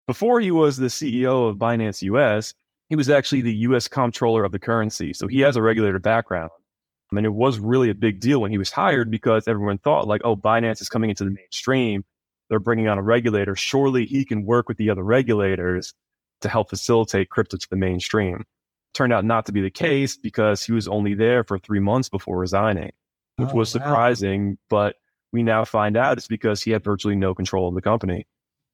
Before 0.05 0.39
he 0.39 0.51
was 0.51 0.77
the 0.77 0.87
CEO 0.87 1.49
of 1.49 1.57
Binance 1.57 2.01
US, 2.01 2.53
he 2.89 2.95
was 2.95 3.09
actually 3.09 3.41
the 3.41 3.55
US 3.55 3.87
comptroller 3.87 4.43
of 4.43 4.51
the 4.51 4.59
currency. 4.59 5.13
So 5.13 5.27
he 5.27 5.39
has 5.41 5.55
a 5.55 5.61
regulator 5.61 5.99
background. 5.99 6.51
I 7.11 7.15
mean, 7.15 7.25
it 7.25 7.33
was 7.33 7.59
really 7.59 7.89
a 7.89 7.95
big 7.95 8.19
deal 8.19 8.41
when 8.41 8.51
he 8.51 8.57
was 8.57 8.71
hired 8.71 9.11
because 9.11 9.47
everyone 9.47 9.77
thought 9.77 10.07
like, 10.07 10.21
oh, 10.23 10.35
Binance 10.35 10.81
is 10.81 10.89
coming 10.89 11.09
into 11.09 11.23
the 11.23 11.31
mainstream. 11.31 12.03
They're 12.49 12.59
bringing 12.59 12.87
on 12.87 12.97
a 12.97 13.03
regulator. 13.03 13.55
Surely 13.55 14.05
he 14.05 14.25
can 14.25 14.45
work 14.45 14.67
with 14.67 14.77
the 14.77 14.89
other 14.89 15.03
regulators 15.03 15.93
to 16.41 16.49
help 16.49 16.69
facilitate 16.69 17.29
crypto 17.29 17.57
to 17.57 17.69
the 17.69 17.75
mainstream. 17.75 18.45
Turned 18.93 19.13
out 19.13 19.25
not 19.25 19.45
to 19.45 19.51
be 19.51 19.61
the 19.61 19.71
case 19.71 20.17
because 20.17 20.63
he 20.63 20.71
was 20.71 20.87
only 20.87 21.13
there 21.13 21.43
for 21.43 21.57
three 21.57 21.79
months 21.79 22.09
before 22.09 22.37
resigning, 22.37 22.91
which 23.37 23.49
oh, 23.51 23.55
was 23.55 23.69
surprising. 23.69 24.49
Wow. 24.49 24.57
But 24.69 24.95
we 25.31 25.43
now 25.43 25.65
find 25.65 25.95
out 25.95 26.17
it's 26.17 26.27
because 26.27 26.61
he 26.61 26.71
had 26.71 26.83
virtually 26.83 27.15
no 27.15 27.33
control 27.33 27.69
of 27.69 27.75
the 27.75 27.81
company. 27.81 28.27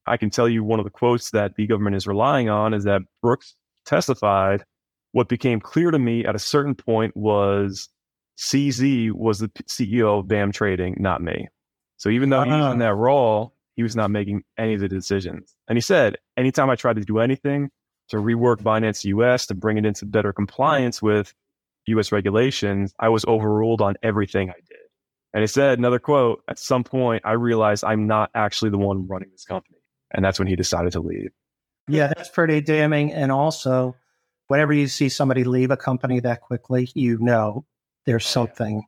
I 0.10 0.18
can 0.18 0.30
tell 0.30 0.50
you 0.50 0.64
one 0.64 0.80
of 0.80 0.86
the 0.86 0.92
quotes 0.92 1.32
that 1.32 1.56
the 1.56 1.68
government 1.68 1.96
is 1.96 2.08
relying 2.08 2.50
on 2.50 2.74
is 2.74 2.84
that 2.86 3.02
Brooks 3.22 3.56
testified. 3.86 4.64
What 5.12 5.30
became 5.30 5.60
clear 5.60 5.92
to 5.92 6.00
me 6.00 6.26
at 6.26 6.36
a 6.36 6.40
certain 6.40 6.76
point 6.76 7.16
was 7.16 7.90
CZ 8.38 9.12
was 9.12 9.40
the 9.40 9.50
CEO 9.68 10.20
of 10.20 10.28
BAM 10.28 10.52
Trading, 10.52 10.96
not 11.00 11.22
me. 11.22 11.48
So 11.98 12.10
even 12.10 12.30
though 12.30 12.44
he 12.44 12.52
was 12.52 12.74
in 12.74 12.80
that 12.80 12.96
role, 12.96 13.54
he 13.76 13.84
was 13.84 13.96
not 13.96 14.12
making 14.12 14.44
any 14.58 14.74
of 14.74 14.82
the 14.82 14.88
decisions. 14.88 15.56
And 15.68 15.78
he 15.78 15.82
said, 15.82 16.18
anytime 16.38 16.70
I 16.70 16.76
tried 16.76 16.96
to 16.98 17.04
do 17.04 17.20
anything 17.20 17.70
to 18.10 18.18
rework 18.18 18.58
Binance 18.58 19.06
US 19.06 19.46
to 19.48 19.56
bring 19.56 19.78
it 19.78 19.86
into 19.86 20.06
better 20.06 20.34
compliance 20.34 21.02
with 21.02 21.34
US 21.88 22.12
regulations, 22.12 22.94
I 23.00 23.10
was 23.10 23.26
overruled 23.26 23.82
on 23.82 23.96
everything 24.04 24.50
I 24.50 24.60
did. 24.68 24.78
And 25.34 25.42
he 25.42 25.48
said, 25.48 25.78
another 25.78 26.00
quote, 26.00 26.44
at 26.48 26.58
some 26.58 26.84
point, 26.84 27.24
I 27.26 27.34
realized 27.34 27.84
I'm 27.84 28.08
not 28.08 28.32
actually 28.34 28.72
the 28.72 28.78
one 28.78 29.08
running 29.08 29.30
this 29.32 29.46
company. 29.46 29.79
And 30.12 30.24
that's 30.24 30.40
when 30.40 30.48
he 30.48 30.56
decided 30.56 30.92
to 30.94 31.00
leave. 31.00 31.32
Yeah, 31.88 32.08
that's 32.08 32.30
pretty 32.30 32.62
damning. 32.62 33.12
And 33.12 33.32
also, 33.32 33.96
whenever 34.48 34.74
you 34.74 34.88
see 34.88 35.10
somebody 35.10 35.44
leave 35.44 35.72
a 35.72 35.78
company 35.78 36.20
that 36.20 36.42
quickly, 36.42 36.90
you 36.94 37.18
know 37.20 37.66
there's 38.06 38.26
something. 38.26 38.84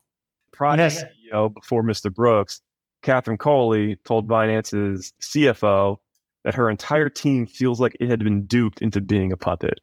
Prior 0.51 0.77
yes. 0.77 1.03
CEO 1.03 1.53
before 1.53 1.83
Mr. 1.83 2.13
Brooks, 2.13 2.61
Catherine 3.01 3.37
Coley 3.37 3.97
told 4.03 4.27
Binance's 4.27 5.13
CFO 5.21 5.97
that 6.43 6.55
her 6.55 6.69
entire 6.69 7.09
team 7.09 7.45
feels 7.45 7.79
like 7.79 7.95
it 7.99 8.09
had 8.09 8.23
been 8.23 8.45
duped 8.45 8.81
into 8.81 9.01
being 9.01 9.31
a 9.31 9.37
puppet. 9.37 9.79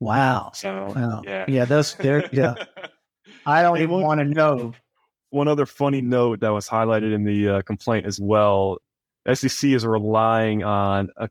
Wow. 0.00 0.52
So, 0.54 0.92
wow. 0.94 1.22
yeah. 1.24 1.44
Yeah, 1.48 1.64
those 1.64 1.94
there 1.94 2.28
yeah. 2.32 2.54
I 3.46 3.62
don't 3.62 3.78
even 3.78 4.00
want 4.00 4.20
to 4.20 4.24
know. 4.24 4.72
One 5.30 5.48
other 5.48 5.64
funny 5.64 6.02
note 6.02 6.40
that 6.40 6.50
was 6.50 6.68
highlighted 6.68 7.14
in 7.14 7.24
the 7.24 7.48
uh, 7.48 7.62
complaint 7.62 8.04
as 8.04 8.20
well. 8.20 8.78
SEC 9.32 9.70
is 9.70 9.86
relying 9.86 10.62
on 10.64 11.08
a 11.16 11.28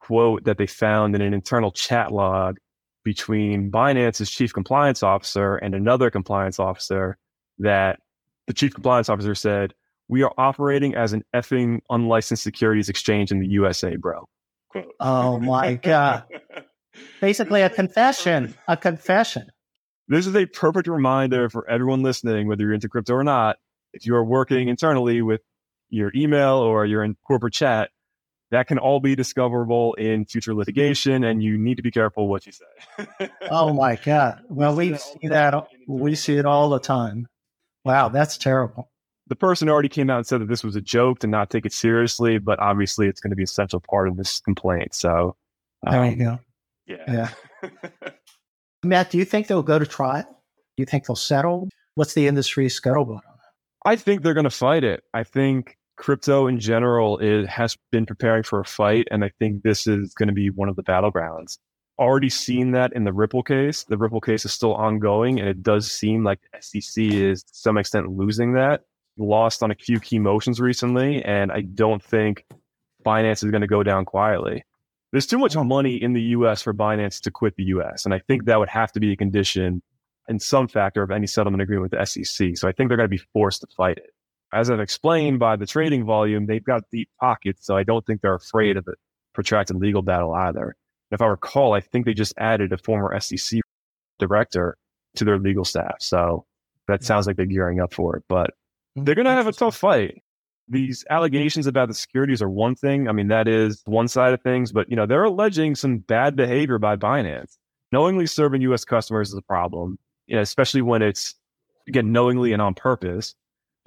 quote 0.00 0.44
that 0.44 0.58
they 0.58 0.66
found 0.66 1.14
in 1.14 1.22
an 1.22 1.34
internal 1.34 1.70
chat 1.70 2.12
log 2.12 2.58
between 3.04 3.70
Binance's 3.70 4.30
chief 4.30 4.52
compliance 4.52 5.02
officer 5.02 5.56
and 5.56 5.74
another 5.74 6.10
compliance 6.10 6.58
officer 6.58 7.18
that 7.58 8.00
the 8.46 8.52
chief 8.52 8.74
compliance 8.74 9.08
officer 9.08 9.34
said, 9.34 9.74
We 10.08 10.22
are 10.22 10.32
operating 10.38 10.94
as 10.94 11.12
an 11.12 11.22
effing 11.34 11.80
unlicensed 11.90 12.42
securities 12.42 12.88
exchange 12.88 13.30
in 13.30 13.40
the 13.40 13.48
USA, 13.48 13.96
bro. 13.96 14.28
Quote. 14.70 14.94
Oh 15.00 15.38
my 15.38 15.74
God. 15.74 16.24
Basically, 17.20 17.62
a 17.62 17.70
confession, 17.70 18.54
a 18.68 18.76
confession. 18.76 19.50
This 20.08 20.26
is 20.26 20.36
a 20.36 20.46
perfect 20.46 20.86
reminder 20.86 21.48
for 21.48 21.68
everyone 21.68 22.02
listening, 22.02 22.46
whether 22.46 22.62
you're 22.62 22.74
into 22.74 22.88
crypto 22.88 23.14
or 23.14 23.24
not. 23.24 23.56
If 23.92 24.06
you 24.06 24.14
are 24.16 24.24
working 24.24 24.68
internally 24.68 25.22
with 25.22 25.40
your 25.94 26.12
email 26.14 26.56
or 26.56 26.84
you're 26.84 27.04
in 27.04 27.16
corporate 27.26 27.54
chat, 27.54 27.90
that 28.50 28.66
can 28.66 28.78
all 28.78 29.00
be 29.00 29.16
discoverable 29.16 29.94
in 29.94 30.24
future 30.26 30.54
litigation 30.54 31.24
and 31.24 31.42
you 31.42 31.58
need 31.58 31.76
to 31.76 31.82
be 31.82 31.90
careful 31.90 32.28
what 32.28 32.46
you 32.46 32.52
say. 32.52 33.28
oh 33.50 33.72
my 33.72 33.96
God. 34.04 34.42
Well, 34.48 34.76
we 34.76 34.96
see 34.96 35.28
that, 35.28 35.66
we 35.88 36.14
see 36.14 36.36
it 36.36 36.46
all 36.46 36.68
the 36.70 36.78
time. 36.78 37.26
Wow, 37.84 38.08
that's 38.08 38.38
terrible. 38.38 38.90
The 39.26 39.36
person 39.36 39.68
already 39.68 39.88
came 39.88 40.10
out 40.10 40.18
and 40.18 40.26
said 40.26 40.40
that 40.42 40.48
this 40.48 40.62
was 40.62 40.76
a 40.76 40.80
joke 40.80 41.20
to 41.20 41.26
not 41.26 41.50
take 41.50 41.64
it 41.64 41.72
seriously, 41.72 42.38
but 42.38 42.60
obviously 42.60 43.08
it's 43.08 43.20
going 43.20 43.30
to 43.30 43.36
be 43.36 43.44
a 43.44 43.48
central 43.48 43.80
part 43.80 44.06
of 44.08 44.16
this 44.16 44.40
complaint. 44.40 44.94
So 44.94 45.36
um, 45.86 45.92
there 45.92 46.10
you 46.10 46.16
go. 46.16 46.38
Yeah. 46.86 47.28
Yeah. 47.62 47.70
Matt, 48.84 49.10
do 49.10 49.18
you 49.18 49.24
think 49.24 49.46
they'll 49.46 49.62
go 49.62 49.78
to 49.78 49.86
trial? 49.86 50.22
Do 50.22 50.82
you 50.82 50.86
think 50.86 51.06
they'll 51.06 51.16
settle? 51.16 51.68
What's 51.94 52.14
the 52.14 52.26
industry 52.26 52.66
scuttlebutt 52.66 53.08
on 53.08 53.22
that? 53.24 53.52
I 53.84 53.96
think 53.96 54.22
they're 54.22 54.34
going 54.34 54.44
to 54.44 54.50
fight 54.50 54.84
it. 54.84 55.04
I 55.14 55.24
think 55.24 55.76
crypto 55.96 56.46
in 56.46 56.60
general 56.60 57.18
it 57.18 57.46
has 57.46 57.76
been 57.90 58.06
preparing 58.06 58.42
for 58.42 58.60
a 58.60 58.64
fight, 58.64 59.08
and 59.10 59.24
I 59.24 59.30
think 59.38 59.62
this 59.62 59.86
is 59.86 60.14
going 60.14 60.28
to 60.28 60.34
be 60.34 60.50
one 60.50 60.68
of 60.68 60.76
the 60.76 60.82
battlegrounds. 60.82 61.58
Already 61.98 62.28
seen 62.28 62.72
that 62.72 62.92
in 62.92 63.04
the 63.04 63.12
Ripple 63.12 63.42
case. 63.42 63.84
The 63.84 63.96
Ripple 63.96 64.20
case 64.20 64.44
is 64.44 64.52
still 64.52 64.74
ongoing, 64.74 65.38
and 65.38 65.48
it 65.48 65.62
does 65.62 65.90
seem 65.90 66.24
like 66.24 66.40
SEC 66.60 67.04
is 67.04 67.44
to 67.44 67.54
some 67.54 67.78
extent 67.78 68.10
losing 68.10 68.54
that. 68.54 68.82
Lost 69.16 69.62
on 69.62 69.70
a 69.70 69.76
few 69.76 70.00
key 70.00 70.18
motions 70.18 70.60
recently, 70.60 71.24
and 71.24 71.52
I 71.52 71.60
don't 71.60 72.02
think 72.02 72.44
Binance 73.04 73.44
is 73.44 73.50
going 73.50 73.60
to 73.60 73.68
go 73.68 73.84
down 73.84 74.04
quietly. 74.04 74.64
There's 75.12 75.26
too 75.26 75.38
much 75.38 75.54
money 75.54 75.94
in 75.94 76.14
the 76.14 76.22
US 76.22 76.62
for 76.62 76.74
Binance 76.74 77.20
to 77.20 77.30
quit 77.30 77.54
the 77.54 77.64
US, 77.64 78.04
and 78.04 78.12
I 78.12 78.18
think 78.18 78.46
that 78.46 78.58
would 78.58 78.68
have 78.68 78.90
to 78.92 79.00
be 79.00 79.12
a 79.12 79.16
condition 79.16 79.82
and 80.26 80.40
some 80.40 80.66
factor 80.66 81.02
of 81.02 81.10
any 81.10 81.26
settlement 81.26 81.62
agreement 81.62 81.92
with 81.92 82.00
the 82.00 82.04
SEC. 82.04 82.56
So 82.56 82.66
I 82.66 82.72
think 82.72 82.88
they're 82.88 82.96
going 82.96 83.08
to 83.08 83.16
be 83.16 83.22
forced 83.32 83.60
to 83.60 83.66
fight 83.76 83.98
it. 83.98 84.13
As 84.54 84.70
I've 84.70 84.80
explained 84.80 85.38
by 85.40 85.56
the 85.56 85.66
trading 85.66 86.04
volume, 86.04 86.46
they've 86.46 86.64
got 86.64 86.84
deep 86.90 87.08
pockets. 87.20 87.66
So 87.66 87.76
I 87.76 87.82
don't 87.82 88.06
think 88.06 88.20
they're 88.20 88.34
afraid 88.34 88.76
of 88.76 88.86
a 88.88 88.92
protracted 89.34 89.76
legal 89.76 90.02
battle 90.02 90.32
either. 90.32 90.76
If 91.10 91.20
I 91.20 91.26
recall, 91.26 91.74
I 91.74 91.80
think 91.80 92.06
they 92.06 92.14
just 92.14 92.34
added 92.38 92.72
a 92.72 92.78
former 92.78 93.18
SEC 93.20 93.60
director 94.18 94.76
to 95.16 95.24
their 95.24 95.38
legal 95.38 95.64
staff. 95.64 95.96
So 95.98 96.46
that 96.88 97.04
sounds 97.04 97.26
like 97.26 97.36
they're 97.36 97.46
gearing 97.46 97.80
up 97.80 97.92
for 97.92 98.16
it, 98.16 98.24
but 98.28 98.50
mm-hmm. 98.96 99.04
they're 99.04 99.14
going 99.14 99.26
to 99.26 99.32
have 99.32 99.46
a 99.46 99.52
tough 99.52 99.76
fight. 99.76 100.22
These 100.68 101.04
allegations 101.10 101.66
about 101.66 101.88
the 101.88 101.94
securities 101.94 102.40
are 102.40 102.48
one 102.48 102.74
thing. 102.74 103.08
I 103.08 103.12
mean, 103.12 103.28
that 103.28 103.48
is 103.48 103.82
one 103.84 104.08
side 104.08 104.32
of 104.32 104.42
things, 104.42 104.72
but 104.72 104.88
you 104.88 104.96
know, 104.96 105.04
they're 105.04 105.24
alleging 105.24 105.74
some 105.74 105.98
bad 105.98 106.36
behavior 106.36 106.78
by 106.78 106.96
Binance. 106.96 107.58
Knowingly 107.92 108.26
serving 108.26 108.62
US 108.62 108.84
customers 108.84 109.28
is 109.28 109.34
a 109.34 109.42
problem, 109.42 109.98
you 110.26 110.36
know, 110.36 110.42
especially 110.42 110.80
when 110.80 111.02
it's 111.02 111.34
again 111.86 112.12
knowingly 112.12 112.52
and 112.52 112.62
on 112.62 112.74
purpose. 112.74 113.34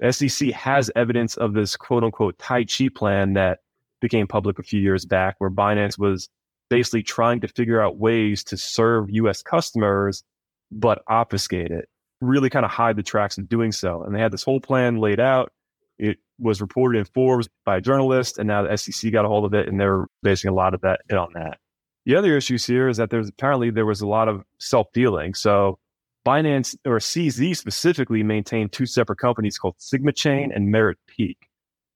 The 0.00 0.12
SEC 0.12 0.50
has 0.50 0.90
evidence 0.94 1.36
of 1.36 1.54
this 1.54 1.76
quote 1.76 2.04
unquote 2.04 2.38
Tai 2.38 2.64
Chi 2.64 2.88
plan 2.94 3.34
that 3.34 3.60
became 4.00 4.26
public 4.26 4.58
a 4.58 4.62
few 4.62 4.80
years 4.80 5.04
back, 5.04 5.36
where 5.38 5.50
Binance 5.50 5.98
was 5.98 6.28
basically 6.70 7.02
trying 7.02 7.40
to 7.40 7.48
figure 7.48 7.80
out 7.80 7.98
ways 7.98 8.44
to 8.44 8.56
serve 8.56 9.10
US 9.10 9.42
customers, 9.42 10.22
but 10.70 11.02
obfuscate 11.08 11.70
it, 11.70 11.88
really 12.20 12.50
kind 12.50 12.64
of 12.64 12.70
hide 12.70 12.96
the 12.96 13.02
tracks 13.02 13.38
in 13.38 13.46
doing 13.46 13.72
so. 13.72 14.02
And 14.02 14.14
they 14.14 14.20
had 14.20 14.32
this 14.32 14.44
whole 14.44 14.60
plan 14.60 14.98
laid 14.98 15.18
out. 15.18 15.52
It 15.98 16.18
was 16.38 16.60
reported 16.60 16.98
in 16.98 17.04
Forbes 17.06 17.48
by 17.64 17.78
a 17.78 17.80
journalist, 17.80 18.38
and 18.38 18.46
now 18.46 18.62
the 18.62 18.76
SEC 18.76 19.10
got 19.10 19.24
a 19.24 19.28
hold 19.28 19.44
of 19.44 19.54
it, 19.54 19.68
and 19.68 19.80
they're 19.80 20.06
basing 20.22 20.50
a 20.50 20.54
lot 20.54 20.74
of 20.74 20.80
that 20.82 21.00
on 21.10 21.32
that. 21.34 21.58
The 22.06 22.14
other 22.14 22.36
issues 22.36 22.64
here 22.64 22.88
is 22.88 22.98
that 22.98 23.10
there's 23.10 23.28
apparently 23.28 23.70
there 23.70 23.84
was 23.84 24.00
a 24.00 24.06
lot 24.06 24.28
of 24.28 24.44
self 24.58 24.86
dealing. 24.92 25.34
So 25.34 25.78
Binance 26.26 26.76
or 26.84 26.98
CZ 26.98 27.56
specifically 27.56 28.22
maintained 28.22 28.72
two 28.72 28.86
separate 28.86 29.18
companies 29.18 29.58
called 29.58 29.76
Sigma 29.78 30.12
Chain 30.12 30.52
and 30.52 30.70
Merit 30.70 30.98
Peak. 31.06 31.48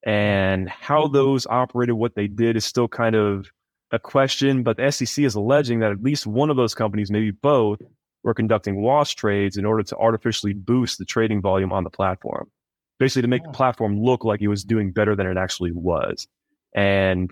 And 0.05 0.69
how 0.69 1.07
those 1.07 1.47
operated, 1.47 1.95
what 1.95 2.15
they 2.15 2.27
did 2.27 2.57
is 2.57 2.65
still 2.65 2.89
kind 2.89 3.15
of 3.15 3.51
a 3.93 3.99
question, 3.99 4.63
but 4.63 4.77
the 4.77 4.91
SEC 4.91 5.25
is 5.25 5.35
alleging 5.35 5.81
that 5.81 5.93
at 5.93 6.03
least 6.03 6.27
one 6.27 6.51
of 6.51 6.57
those 6.57 6.75
companies, 6.75 7.11
maybe 7.11 7.31
both, 7.31 7.81
were 8.23 8.35
conducting 8.35 8.81
wash 8.81 9.15
trades 9.15 9.57
in 9.57 9.65
order 9.65 9.83
to 9.83 9.97
artificially 9.97 10.55
boost 10.55 10.99
the 10.99 11.05
trading 11.05 11.41
volume 11.41 11.73
on 11.73 11.85
the 11.85 11.91
platform, 11.91 12.51
basically 12.99 13.23
to 13.23 13.29
make 13.29 13.43
the 13.43 13.51
oh. 13.51 13.53
platform 13.53 14.01
look 14.01 14.25
like 14.25 14.41
it 14.41 14.49
was 14.49 14.65
doing 14.65 14.93
better 14.93 15.15
than 15.15 15.27
it 15.27 15.37
actually 15.37 15.73
was. 15.73 16.27
And 16.75 17.31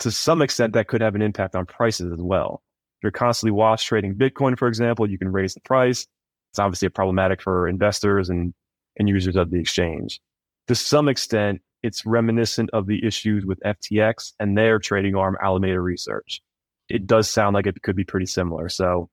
to 0.00 0.10
some 0.10 0.42
extent, 0.42 0.74
that 0.74 0.88
could 0.88 1.00
have 1.00 1.14
an 1.14 1.22
impact 1.22 1.54
on 1.54 1.64
prices 1.64 2.12
as 2.12 2.20
well. 2.20 2.62
If 2.98 3.04
you're 3.04 3.12
constantly 3.12 3.52
wash 3.52 3.84
trading 3.84 4.14
Bitcoin, 4.14 4.58
for 4.58 4.68
example, 4.68 5.08
you 5.08 5.18
can 5.18 5.32
raise 5.32 5.54
the 5.54 5.60
price. 5.60 6.06
It's 6.52 6.58
obviously 6.58 6.88
problematic 6.90 7.40
for 7.40 7.66
investors 7.66 8.28
and, 8.28 8.52
and 8.98 9.08
users 9.08 9.36
of 9.36 9.50
the 9.50 9.58
exchange. 9.58 10.20
To 10.68 10.74
some 10.74 11.08
extent, 11.08 11.62
it's 11.82 12.04
reminiscent 12.06 12.70
of 12.72 12.86
the 12.86 13.04
issues 13.04 13.44
with 13.46 13.58
FTX 13.60 14.34
and 14.38 14.56
their 14.56 14.78
trading 14.78 15.16
arm, 15.16 15.36
Alameda 15.42 15.80
Research. 15.80 16.42
It 16.88 17.06
does 17.06 17.28
sound 17.28 17.54
like 17.54 17.66
it 17.66 17.82
could 17.82 17.96
be 17.96 18.04
pretty 18.04 18.26
similar. 18.26 18.68
So, 18.68 19.08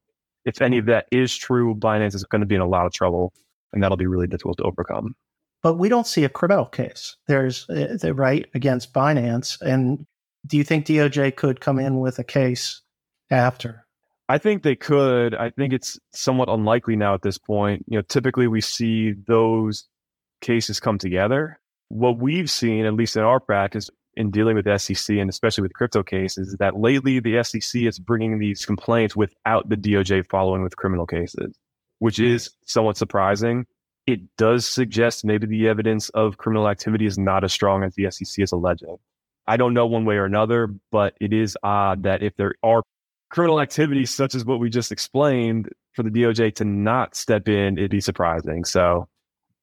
if 0.46 0.62
any 0.62 0.78
of 0.78 0.86
that 0.88 1.06
is 1.12 1.36
true, 1.36 1.76
Binance 1.76 2.16
is 2.16 2.24
going 2.26 2.42
to 2.42 2.48
be 2.48 2.56
in 2.56 2.62
a 2.62 2.68
lot 2.68 2.86
of 2.86 2.94
trouble, 2.94 3.34
and 3.74 3.82
that'll 3.82 3.98
be 3.98 4.08
really 4.08 4.28
difficult 4.28 4.58
to 4.58 4.64
overcome. 4.64 5.16
But 5.62 5.76
we 5.76 5.90
don't 5.90 6.08
see 6.08 6.24
a 6.24 6.30
criminal 6.30 6.66
case. 6.66 7.16
There's 7.28 7.70
uh, 7.70 7.98
the 8.00 8.14
right 8.14 8.48
against 8.54 8.94
Binance. 8.94 9.62
And 9.62 10.06
do 10.46 10.58
you 10.58 10.64
think 10.64 10.86
DOJ 10.86 11.36
could 11.36 11.60
come 11.60 11.80
in 11.80 12.00
with 12.00 12.20
a 12.20 12.24
case 12.24 12.82
after? 13.30 13.86
I 14.30 14.38
think 14.38 14.64
they 14.64 14.76
could. 14.76 15.36
I 15.36 15.50
think 15.50 15.74
it's 15.74 16.00
somewhat 16.14 16.50
unlikely 16.50 16.96
now 16.96 17.16
at 17.16 17.24
this 17.24 17.38
point. 17.38 17.84
You 17.88 17.98
know, 17.98 18.04
typically 18.04 18.48
we 18.48 18.62
see 18.62 19.14
those 19.28 19.88
cases 20.40 20.80
come 20.80 20.98
together 20.98 21.60
what 21.90 22.20
we've 22.20 22.50
seen, 22.50 22.86
at 22.86 22.94
least 22.94 23.18
in 23.18 23.24
our 23.24 23.40
practice, 23.40 23.90
in 24.16 24.32
dealing 24.32 24.56
with 24.56 24.82
SEC 24.82 25.18
and 25.18 25.30
especially 25.30 25.64
with 25.64 25.74
crypto 25.74 26.04
cases, 26.04 26.50
is 26.50 26.56
that 26.58 26.80
lately 26.80 27.20
the 27.20 27.44
SEC 27.44 27.82
is 27.82 28.00
bringing 28.00 28.40
these 28.40 28.66
complaints 28.66 29.16
without 29.16 29.68
the 29.70 29.76
DOJ 29.76 30.28
following 30.30 30.62
with 30.62 30.78
criminal 30.78 31.06
cases, 31.06 31.58
which 31.98 32.20
is 32.20 32.52
somewhat 32.66 32.98
surprising. 32.98 33.66
It 34.08 34.22
does 34.38 34.66
suggest 34.66 35.26
maybe 35.26 35.46
the 35.46 35.68
evidence 35.68 36.10
of 36.10 36.38
criminal 36.38 36.70
activity 36.70 37.06
is 37.06 37.18
not 37.18 37.44
as 37.44 37.52
strong 37.52 37.84
as 37.84 37.94
the 37.96 38.10
SEC 38.10 38.44
is 38.44 38.52
alleging. 38.52 38.98
I 39.48 39.58
don't 39.58 39.74
know 39.74 39.88
one 39.88 40.06
way 40.06 40.16
or 40.16 40.26
another, 40.26 40.68
but 40.92 41.16
it 41.20 41.34
is 41.34 41.58
odd 41.64 42.04
that 42.04 42.22
if 42.22 42.36
there 42.36 42.56
are 42.64 42.84
criminal 43.30 43.62
activities 43.62 44.10
such 44.14 44.36
as 44.36 44.44
what 44.46 44.60
we 44.60 44.70
just 44.70 44.92
explained, 44.92 45.70
for 45.94 46.04
the 46.04 46.10
DOJ 46.10 46.56
to 46.56 46.66
not 46.66 47.16
step 47.16 47.48
in, 47.48 47.78
it'd 47.78 47.92
be 47.92 48.02
surprising. 48.02 48.64
So 48.64 49.08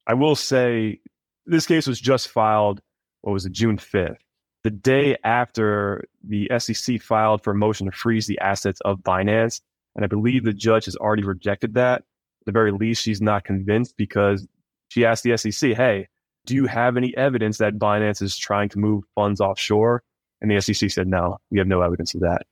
I 0.05 0.13
will 0.13 0.35
say 0.35 0.99
this 1.45 1.65
case 1.65 1.87
was 1.87 1.99
just 1.99 2.27
filed, 2.27 2.81
what 3.21 3.33
was 3.33 3.45
it, 3.45 3.53
June 3.53 3.77
5th, 3.77 4.17
the 4.63 4.69
day 4.69 5.17
after 5.23 6.03
the 6.23 6.49
SEC 6.59 7.01
filed 7.01 7.43
for 7.43 7.51
a 7.51 7.55
motion 7.55 7.89
to 7.89 7.91
freeze 7.91 8.27
the 8.27 8.39
assets 8.39 8.81
of 8.81 8.99
Binance. 8.99 9.61
And 9.95 10.03
I 10.03 10.07
believe 10.07 10.43
the 10.43 10.53
judge 10.53 10.85
has 10.85 10.95
already 10.95 11.23
rejected 11.23 11.73
that. 11.75 11.99
At 11.99 12.45
the 12.45 12.51
very 12.51 12.71
least, 12.71 13.01
she's 13.01 13.21
not 13.21 13.43
convinced 13.43 13.95
because 13.97 14.47
she 14.89 15.05
asked 15.05 15.23
the 15.23 15.35
SEC, 15.37 15.71
hey, 15.71 16.07
do 16.45 16.55
you 16.55 16.65
have 16.65 16.97
any 16.97 17.15
evidence 17.17 17.57
that 17.57 17.79
Binance 17.79 18.21
is 18.21 18.37
trying 18.37 18.69
to 18.69 18.79
move 18.79 19.03
funds 19.15 19.41
offshore? 19.41 20.03
And 20.41 20.51
the 20.51 20.61
SEC 20.61 20.91
said, 20.91 21.07
no, 21.07 21.37
we 21.49 21.57
have 21.57 21.67
no 21.67 21.81
evidence 21.81 22.13
of 22.13 22.21
that. 22.21 22.45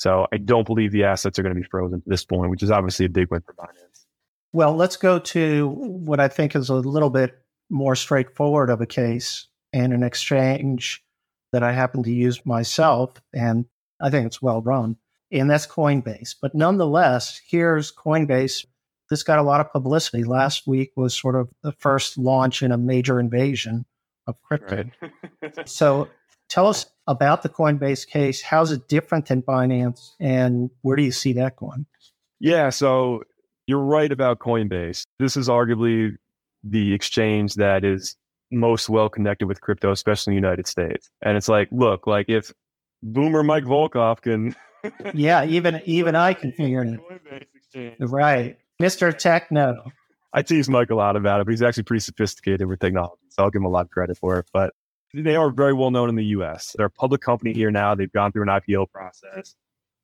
So 0.00 0.26
I 0.32 0.38
don't 0.38 0.66
believe 0.66 0.92
the 0.92 1.04
assets 1.04 1.38
are 1.38 1.42
going 1.42 1.54
to 1.54 1.60
be 1.60 1.66
frozen 1.70 1.98
at 1.98 2.08
this 2.08 2.24
point, 2.24 2.50
which 2.50 2.62
is 2.62 2.70
obviously 2.70 3.04
a 3.04 3.10
big 3.10 3.30
win 3.30 3.42
for 3.42 3.52
Binance. 3.52 4.06
Well, 4.50 4.74
let's 4.74 4.96
go 4.96 5.18
to 5.18 5.68
what 5.68 6.20
I 6.20 6.26
think 6.26 6.56
is 6.56 6.70
a 6.70 6.74
little 6.74 7.10
bit 7.10 7.38
more 7.68 7.94
straightforward 7.94 8.70
of 8.70 8.80
a 8.80 8.86
case 8.86 9.46
and 9.74 9.92
an 9.92 10.02
exchange 10.02 11.04
that 11.52 11.62
I 11.62 11.72
happen 11.72 12.02
to 12.04 12.10
use 12.10 12.46
myself, 12.46 13.20
and 13.34 13.66
I 14.00 14.08
think 14.08 14.24
it's 14.24 14.40
well 14.40 14.62
run, 14.62 14.96
and 15.30 15.50
that's 15.50 15.66
Coinbase. 15.66 16.34
But 16.40 16.54
nonetheless, 16.54 17.38
here's 17.46 17.92
Coinbase. 17.92 18.64
This 19.10 19.22
got 19.22 19.38
a 19.38 19.42
lot 19.42 19.60
of 19.60 19.70
publicity. 19.70 20.24
Last 20.24 20.66
week 20.66 20.92
was 20.96 21.14
sort 21.14 21.34
of 21.34 21.50
the 21.62 21.72
first 21.72 22.16
launch 22.16 22.62
in 22.62 22.72
a 22.72 22.78
major 22.78 23.20
invasion 23.20 23.84
of 24.26 24.40
crypto. 24.40 24.84
Right. 25.02 25.68
so 25.68 26.08
tell 26.50 26.66
us 26.66 26.86
about 27.06 27.42
the 27.42 27.48
Coinbase 27.48 28.06
case. 28.06 28.42
How's 28.42 28.70
it 28.72 28.88
different 28.88 29.26
than 29.26 29.42
Binance, 29.42 30.10
and 30.20 30.70
where 30.82 30.96
do 30.96 31.02
you 31.02 31.12
see 31.12 31.32
that 31.34 31.56
going? 31.56 31.86
Yeah, 32.38 32.70
so 32.70 33.22
you're 33.66 33.78
right 33.78 34.10
about 34.10 34.40
Coinbase. 34.40 35.06
This 35.18 35.36
is 35.36 35.48
arguably 35.48 36.16
the 36.62 36.92
exchange 36.92 37.54
that 37.54 37.84
is 37.84 38.16
most 38.50 38.88
well 38.88 39.08
connected 39.08 39.46
with 39.46 39.60
crypto, 39.60 39.92
especially 39.92 40.34
in 40.34 40.42
the 40.42 40.46
United 40.46 40.66
States. 40.66 41.08
And 41.22 41.36
it's 41.36 41.48
like, 41.48 41.68
look, 41.70 42.06
like 42.06 42.28
if 42.28 42.52
Boomer 43.02 43.42
Mike 43.42 43.64
Volkov 43.64 44.20
can, 44.20 44.54
yeah, 45.14 45.44
even 45.44 45.80
even 45.84 46.16
I 46.16 46.34
can 46.34 46.52
figure 46.52 47.00
it. 47.74 47.96
Right, 48.00 48.58
Mister 48.78 49.12
Techno. 49.12 49.92
I 50.32 50.42
tease 50.42 50.68
Mike 50.68 50.90
a 50.90 50.94
lot 50.94 51.16
about 51.16 51.40
it, 51.40 51.44
but 51.44 51.50
he's 51.50 51.62
actually 51.62 51.82
pretty 51.82 52.00
sophisticated 52.00 52.66
with 52.68 52.78
technology, 52.78 53.22
so 53.30 53.42
I'll 53.42 53.50
give 53.50 53.60
him 53.60 53.66
a 53.66 53.70
lot 53.70 53.86
of 53.86 53.90
credit 53.90 54.16
for 54.16 54.38
it. 54.38 54.46
But 54.52 54.72
they 55.14 55.36
are 55.36 55.50
very 55.50 55.72
well 55.72 55.90
known 55.90 56.08
in 56.08 56.16
the 56.16 56.24
U.S. 56.26 56.74
They're 56.76 56.86
a 56.86 56.90
public 56.90 57.20
company 57.20 57.52
here 57.52 57.70
now. 57.70 57.94
They've 57.94 58.12
gone 58.12 58.32
through 58.32 58.42
an 58.42 58.48
IPO 58.48 58.90
process. 58.90 59.54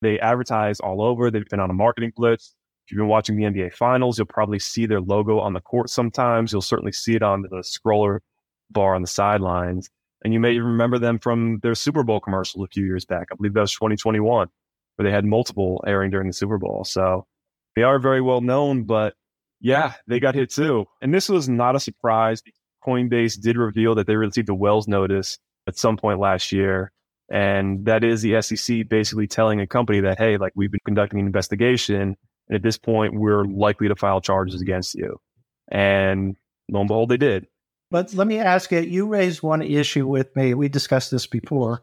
They 0.02 0.18
advertise 0.20 0.80
all 0.80 1.00
over. 1.02 1.30
They've 1.30 1.48
been 1.48 1.60
on 1.60 1.70
a 1.70 1.74
marketing 1.74 2.12
blitz. 2.16 2.54
If 2.86 2.92
you've 2.92 2.98
been 2.98 3.08
watching 3.08 3.36
the 3.36 3.44
NBA 3.44 3.72
finals, 3.74 4.18
you'll 4.18 4.26
probably 4.26 4.58
see 4.58 4.86
their 4.86 5.00
logo 5.00 5.40
on 5.40 5.52
the 5.54 5.60
court 5.60 5.90
sometimes. 5.90 6.52
You'll 6.52 6.62
certainly 6.62 6.92
see 6.92 7.14
it 7.14 7.22
on 7.22 7.42
the 7.42 7.48
scroller 7.62 8.20
bar 8.70 8.94
on 8.94 9.02
the 9.02 9.08
sidelines. 9.08 9.90
And 10.24 10.32
you 10.32 10.40
may 10.40 10.58
remember 10.58 10.98
them 10.98 11.18
from 11.18 11.58
their 11.62 11.74
Super 11.74 12.02
Bowl 12.02 12.20
commercial 12.20 12.62
a 12.64 12.68
few 12.68 12.84
years 12.84 13.04
back. 13.04 13.28
I 13.32 13.36
believe 13.36 13.54
that 13.54 13.60
was 13.60 13.72
2021, 13.72 14.48
where 14.96 15.04
they 15.04 15.14
had 15.14 15.24
multiple 15.24 15.82
airing 15.86 16.10
during 16.10 16.26
the 16.26 16.32
Super 16.32 16.58
Bowl. 16.58 16.84
So 16.84 17.26
they 17.74 17.82
are 17.82 17.98
very 17.98 18.20
well 18.20 18.40
known, 18.40 18.84
but 18.84 19.14
yeah, 19.60 19.94
they 20.06 20.20
got 20.20 20.34
hit 20.34 20.50
too. 20.50 20.86
And 21.00 21.12
this 21.14 21.28
was 21.28 21.48
not 21.48 21.76
a 21.76 21.80
surprise. 21.80 22.42
Coinbase 22.86 23.40
did 23.40 23.56
reveal 23.56 23.94
that 23.96 24.06
they 24.06 24.16
received 24.16 24.48
a 24.48 24.54
Wells 24.54 24.86
notice 24.86 25.38
at 25.66 25.76
some 25.76 25.96
point 25.96 26.20
last 26.20 26.52
year. 26.52 26.92
And 27.28 27.86
that 27.86 28.04
is 28.04 28.22
the 28.22 28.40
SEC 28.40 28.88
basically 28.88 29.26
telling 29.26 29.60
a 29.60 29.66
company 29.66 30.00
that, 30.00 30.18
hey, 30.18 30.36
like 30.36 30.52
we've 30.54 30.70
been 30.70 30.80
conducting 30.84 31.18
an 31.18 31.26
investigation 31.26 32.16
and 32.48 32.56
at 32.56 32.62
this 32.62 32.78
point, 32.78 33.14
we're 33.14 33.44
likely 33.44 33.88
to 33.88 33.96
file 33.96 34.20
charges 34.20 34.60
against 34.60 34.94
you. 34.94 35.20
And 35.68 36.36
lo 36.70 36.80
and 36.80 36.88
behold, 36.88 37.08
they 37.08 37.16
did. 37.16 37.46
But 37.90 38.14
let 38.14 38.26
me 38.26 38.38
ask 38.38 38.70
you 38.72 38.80
you 38.80 39.06
raised 39.06 39.42
one 39.42 39.62
issue 39.62 40.06
with 40.06 40.34
me. 40.36 40.54
We 40.54 40.68
discussed 40.68 41.10
this 41.10 41.26
before. 41.26 41.82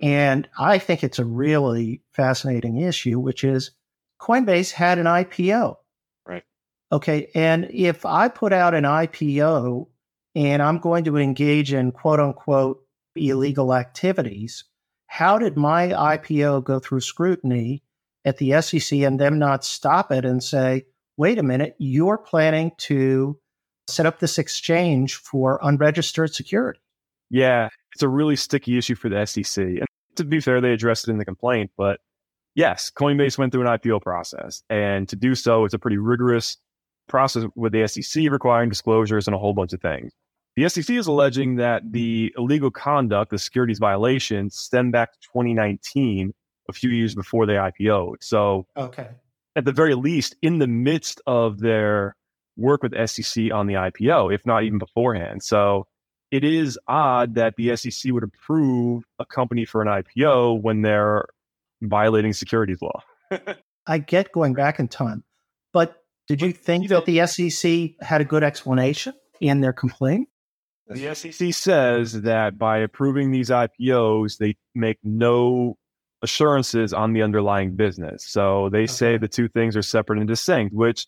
And 0.00 0.48
I 0.58 0.78
think 0.78 1.04
it's 1.04 1.18
a 1.18 1.24
really 1.24 2.02
fascinating 2.12 2.78
issue, 2.78 3.18
which 3.18 3.44
is 3.44 3.70
Coinbase 4.20 4.72
had 4.72 4.98
an 4.98 5.06
IPO. 5.06 5.76
Right. 6.26 6.42
Okay. 6.92 7.30
And 7.34 7.68
if 7.70 8.04
I 8.04 8.28
put 8.28 8.52
out 8.52 8.74
an 8.74 8.84
IPO 8.84 9.86
and 10.34 10.62
I'm 10.62 10.78
going 10.78 11.04
to 11.04 11.16
engage 11.16 11.72
in 11.72 11.92
quote 11.92 12.20
unquote 12.20 12.84
illegal 13.16 13.74
activities, 13.74 14.64
how 15.06 15.38
did 15.38 15.56
my 15.56 15.88
IPO 15.88 16.64
go 16.64 16.78
through 16.78 17.00
scrutiny 17.00 17.82
at 18.24 18.38
the 18.38 18.60
SEC 18.60 19.00
and 19.00 19.20
them 19.20 19.38
not 19.38 19.64
stop 19.64 20.10
it 20.10 20.24
and 20.24 20.42
say, 20.42 20.86
wait 21.16 21.38
a 21.38 21.42
minute, 21.42 21.76
you're 21.78 22.18
planning 22.18 22.72
to 22.78 23.38
set 23.88 24.06
up 24.06 24.18
this 24.18 24.38
exchange 24.38 25.16
for 25.16 25.60
unregistered 25.62 26.34
security. 26.34 26.80
Yeah, 27.30 27.68
it's 27.94 28.02
a 28.02 28.08
really 28.08 28.36
sticky 28.36 28.78
issue 28.78 28.94
for 28.94 29.08
the 29.08 29.24
SEC. 29.26 29.64
And 29.64 29.86
to 30.16 30.24
be 30.24 30.40
fair, 30.40 30.60
they 30.60 30.72
addressed 30.72 31.08
it 31.08 31.10
in 31.10 31.18
the 31.18 31.24
complaint, 31.24 31.70
but 31.76 32.00
yes, 32.54 32.90
Coinbase 32.90 33.38
went 33.38 33.52
through 33.52 33.66
an 33.66 33.78
IPO 33.78 34.02
process. 34.02 34.62
And 34.70 35.08
to 35.08 35.16
do 35.16 35.34
so, 35.34 35.64
it's 35.64 35.74
a 35.74 35.78
pretty 35.78 35.98
rigorous 35.98 36.56
process 37.08 37.44
with 37.54 37.72
the 37.72 37.86
SEC 37.86 38.30
requiring 38.30 38.70
disclosures 38.70 39.26
and 39.26 39.34
a 39.34 39.38
whole 39.38 39.52
bunch 39.52 39.72
of 39.72 39.80
things. 39.80 40.12
The 40.56 40.68
SEC 40.68 40.90
is 40.90 41.08
alleging 41.08 41.56
that 41.56 41.90
the 41.90 42.32
illegal 42.38 42.70
conduct, 42.70 43.30
the 43.32 43.38
securities 43.38 43.78
violations, 43.78 44.56
stem 44.56 44.92
back 44.92 45.12
to 45.12 45.18
2019, 45.20 46.32
a 46.68 46.72
few 46.72 46.90
years 46.90 47.14
before 47.14 47.44
they 47.46 47.54
IPO'd. 47.54 48.22
So, 48.22 48.66
okay. 48.76 49.08
at 49.56 49.64
the 49.64 49.72
very 49.72 49.94
least, 49.94 50.36
in 50.42 50.58
the 50.58 50.68
midst 50.68 51.20
of 51.26 51.58
their 51.58 52.14
work 52.56 52.84
with 52.84 52.92
SEC 53.08 53.52
on 53.52 53.66
the 53.66 53.74
IPO, 53.74 54.32
if 54.32 54.46
not 54.46 54.62
even 54.62 54.78
beforehand. 54.78 55.42
So, 55.42 55.86
it 56.30 56.44
is 56.44 56.78
odd 56.86 57.34
that 57.34 57.54
the 57.56 57.76
SEC 57.76 58.12
would 58.12 58.24
approve 58.24 59.04
a 59.18 59.26
company 59.26 59.64
for 59.64 59.82
an 59.82 59.88
IPO 59.88 60.62
when 60.62 60.82
they're 60.82 61.26
violating 61.82 62.32
securities 62.32 62.80
law. 62.80 63.02
I 63.86 63.98
get 63.98 64.32
going 64.32 64.54
back 64.54 64.78
in 64.78 64.88
time, 64.88 65.24
but 65.72 65.96
did 66.28 66.40
you 66.40 66.52
think 66.52 66.88
that 66.88 67.06
the 67.06 67.26
SEC 67.26 67.90
had 68.00 68.20
a 68.20 68.24
good 68.24 68.42
explanation 68.42 69.14
in 69.40 69.60
their 69.60 69.72
complaint? 69.72 70.28
The 70.86 71.14
SEC 71.14 71.54
says 71.54 72.22
that 72.22 72.58
by 72.58 72.78
approving 72.78 73.30
these 73.30 73.50
IPOs, 73.50 74.36
they 74.38 74.56
make 74.74 74.98
no 75.02 75.76
assurances 76.22 76.92
on 76.92 77.12
the 77.12 77.22
underlying 77.22 77.76
business. 77.76 78.26
So 78.26 78.68
they 78.70 78.80
okay. 78.80 78.86
say 78.86 79.16
the 79.16 79.28
two 79.28 79.48
things 79.48 79.76
are 79.76 79.82
separate 79.82 80.18
and 80.18 80.28
distinct, 80.28 80.74
which 80.74 81.06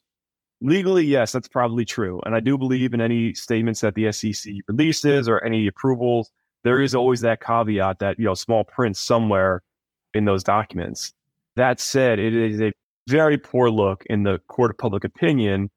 legally, 0.60 1.04
yes, 1.04 1.32
that's 1.32 1.48
probably 1.48 1.84
true. 1.84 2.20
And 2.24 2.34
I 2.34 2.40
do 2.40 2.56
believe 2.56 2.94
in 2.94 3.00
any 3.00 3.34
statements 3.34 3.80
that 3.80 3.94
the 3.94 4.12
SEC 4.12 4.52
releases 4.68 5.28
or 5.28 5.44
any 5.44 5.66
approvals, 5.66 6.30
there 6.64 6.80
is 6.80 6.94
always 6.94 7.20
that 7.20 7.40
caveat 7.40 7.98
that, 7.98 8.18
you 8.18 8.26
know, 8.26 8.34
small 8.34 8.64
print 8.64 8.96
somewhere 8.96 9.62
in 10.14 10.24
those 10.24 10.42
documents. 10.42 11.12
That 11.56 11.80
said, 11.80 12.18
it 12.18 12.34
is 12.34 12.60
a 12.60 12.72
very 13.08 13.38
poor 13.38 13.70
look 13.70 14.04
in 14.06 14.22
the 14.22 14.38
court 14.48 14.70
of 14.70 14.78
public 14.78 15.04
opinion 15.04 15.70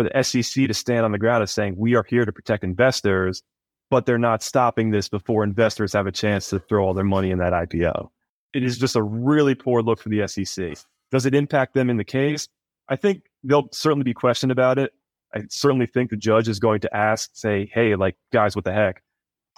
for 0.00 0.08
the 0.08 0.22
SEC 0.22 0.66
to 0.66 0.72
stand 0.72 1.04
on 1.04 1.12
the 1.12 1.18
ground 1.18 1.42
as 1.42 1.50
saying, 1.50 1.74
we 1.76 1.94
are 1.94 2.04
here 2.08 2.24
to 2.24 2.32
protect 2.32 2.64
investors, 2.64 3.42
but 3.90 4.06
they're 4.06 4.16
not 4.16 4.42
stopping 4.42 4.90
this 4.90 5.10
before 5.10 5.44
investors 5.44 5.92
have 5.92 6.06
a 6.06 6.12
chance 6.12 6.48
to 6.48 6.58
throw 6.58 6.86
all 6.86 6.94
their 6.94 7.04
money 7.04 7.30
in 7.30 7.38
that 7.38 7.52
IPO. 7.52 8.08
It 8.54 8.62
is 8.62 8.78
just 8.78 8.96
a 8.96 9.02
really 9.02 9.54
poor 9.54 9.82
look 9.82 10.00
for 10.00 10.08
the 10.08 10.26
SEC. 10.26 10.78
Does 11.10 11.26
it 11.26 11.34
impact 11.34 11.74
them 11.74 11.90
in 11.90 11.98
the 11.98 12.04
case? 12.04 12.48
I 12.88 12.96
think 12.96 13.26
they'll 13.44 13.68
certainly 13.72 14.04
be 14.04 14.14
questioned 14.14 14.50
about 14.50 14.78
it. 14.78 14.94
I 15.34 15.42
certainly 15.50 15.86
think 15.86 16.08
the 16.08 16.16
judge 16.16 16.48
is 16.48 16.58
going 16.58 16.80
to 16.80 16.96
ask, 16.96 17.30
say, 17.34 17.70
hey, 17.74 17.94
like, 17.94 18.16
guys, 18.32 18.56
what 18.56 18.64
the 18.64 18.72
heck? 18.72 19.02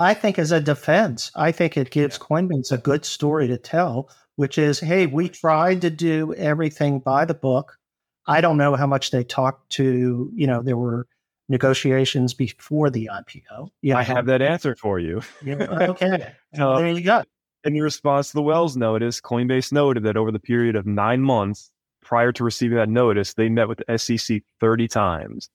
I 0.00 0.12
think 0.12 0.40
as 0.40 0.50
a 0.50 0.60
defense, 0.60 1.30
I 1.36 1.52
think 1.52 1.76
it 1.76 1.90
gives 1.90 2.18
Coinbase 2.18 2.72
a 2.72 2.78
good 2.78 3.04
story 3.04 3.46
to 3.46 3.58
tell, 3.58 4.10
which 4.34 4.58
is, 4.58 4.80
hey, 4.80 5.06
we 5.06 5.28
tried 5.28 5.82
to 5.82 5.90
do 5.90 6.34
everything 6.34 6.98
by 6.98 7.26
the 7.26 7.34
book. 7.34 7.78
I 8.26 8.40
don't 8.40 8.56
know 8.56 8.76
how 8.76 8.86
much 8.86 9.10
they 9.10 9.24
talked 9.24 9.70
to, 9.70 10.30
you 10.34 10.46
know, 10.46 10.62
there 10.62 10.76
were 10.76 11.06
negotiations 11.48 12.34
before 12.34 12.90
the 12.90 13.10
IPO. 13.12 13.68
Yeah, 13.82 13.98
I 13.98 14.02
have 14.02 14.26
that 14.26 14.42
answer 14.42 14.76
for 14.76 14.98
you. 14.98 15.22
yeah, 15.44 15.54
okay. 15.90 16.32
Uh, 16.58 16.78
there 16.78 16.88
you 16.88 17.02
go. 17.02 17.24
In 17.64 17.74
response 17.74 18.28
to 18.28 18.34
the 18.34 18.42
Wells 18.42 18.76
notice, 18.76 19.20
Coinbase 19.20 19.72
noted 19.72 20.04
that 20.04 20.16
over 20.16 20.32
the 20.32 20.40
period 20.40 20.76
of 20.76 20.86
nine 20.86 21.20
months 21.20 21.70
prior 22.02 22.32
to 22.32 22.44
receiving 22.44 22.76
that 22.78 22.88
notice, 22.88 23.34
they 23.34 23.48
met 23.48 23.68
with 23.68 23.80
the 23.86 23.98
SEC 23.98 24.42
30 24.60 24.88
times 24.88 25.48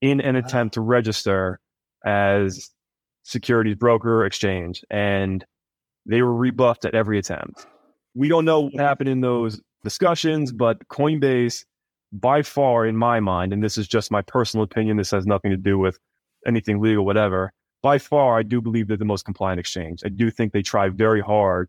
in 0.00 0.20
an 0.20 0.34
wow. 0.34 0.40
attempt 0.40 0.74
to 0.74 0.80
register 0.80 1.60
as 2.04 2.70
securities 3.22 3.76
broker 3.76 4.24
exchange. 4.24 4.84
And 4.90 5.44
they 6.06 6.22
were 6.22 6.34
rebuffed 6.34 6.84
at 6.84 6.94
every 6.94 7.18
attempt. 7.18 7.66
We 8.14 8.28
don't 8.28 8.44
know 8.44 8.62
what 8.62 8.74
happened 8.74 9.08
in 9.08 9.20
those 9.20 9.60
discussions, 9.84 10.52
but 10.52 10.88
Coinbase 10.88 11.64
by 12.12 12.42
far, 12.42 12.86
in 12.86 12.96
my 12.96 13.20
mind, 13.20 13.52
and 13.52 13.62
this 13.62 13.78
is 13.78 13.88
just 13.88 14.10
my 14.10 14.22
personal 14.22 14.64
opinion, 14.64 14.98
this 14.98 15.10
has 15.10 15.26
nothing 15.26 15.50
to 15.50 15.56
do 15.56 15.78
with 15.78 15.98
anything 16.46 16.80
legal, 16.80 17.04
whatever. 17.04 17.52
By 17.82 17.98
far, 17.98 18.38
I 18.38 18.42
do 18.42 18.60
believe 18.60 18.86
they're 18.86 18.96
the 18.96 19.04
most 19.04 19.24
compliant 19.24 19.58
exchange. 19.58 20.02
I 20.04 20.08
do 20.08 20.30
think 20.30 20.52
they 20.52 20.62
try 20.62 20.88
very 20.88 21.20
hard 21.20 21.68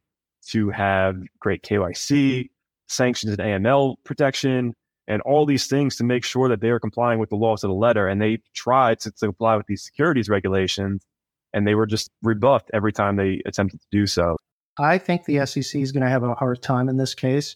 to 0.50 0.70
have 0.70 1.16
great 1.40 1.64
KYC, 1.64 2.50
sanctions 2.88 3.34
and 3.34 3.42
AML 3.42 3.96
protection, 4.04 4.74
and 5.08 5.22
all 5.24 5.46
these 5.46 5.68
things 5.68 5.96
to 5.98 6.04
make 6.04 6.24
sure 6.24 6.50
that 6.50 6.62
they 6.62 6.70
are 6.70 6.80
complying 6.80 7.20
with 7.20 7.30
the 7.30 7.36
laws 7.36 7.64
of 7.64 7.70
the 7.70 7.76
letter. 7.76 8.08
And 8.08 8.22
they 8.22 8.40
tried 8.54 9.00
to, 9.02 9.12
to 9.12 9.28
comply 9.28 9.56
with 9.56 9.66
these 9.68 9.84
securities 9.84 10.30
regulations, 10.30 11.06
and 11.54 11.66
they 11.66 11.76
were 11.76 11.86
just 11.86 12.12
rebuffed 12.22 12.70
every 12.74 12.92
time 12.92 13.16
they 13.16 13.42
attempted 13.46 13.80
to 13.82 13.88
do 13.92 14.06
so. 14.06 14.38
I 14.78 14.98
think 14.98 15.26
the 15.26 15.46
SEC 15.46 15.82
is 15.82 15.92
going 15.92 16.04
to 16.04 16.10
have 16.10 16.24
a 16.24 16.34
hard 16.36 16.62
time 16.62 16.90
in 16.90 16.98
this 16.98 17.16
case. 17.16 17.56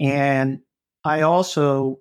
And 0.00 0.60
I 1.04 1.20
also 1.20 2.00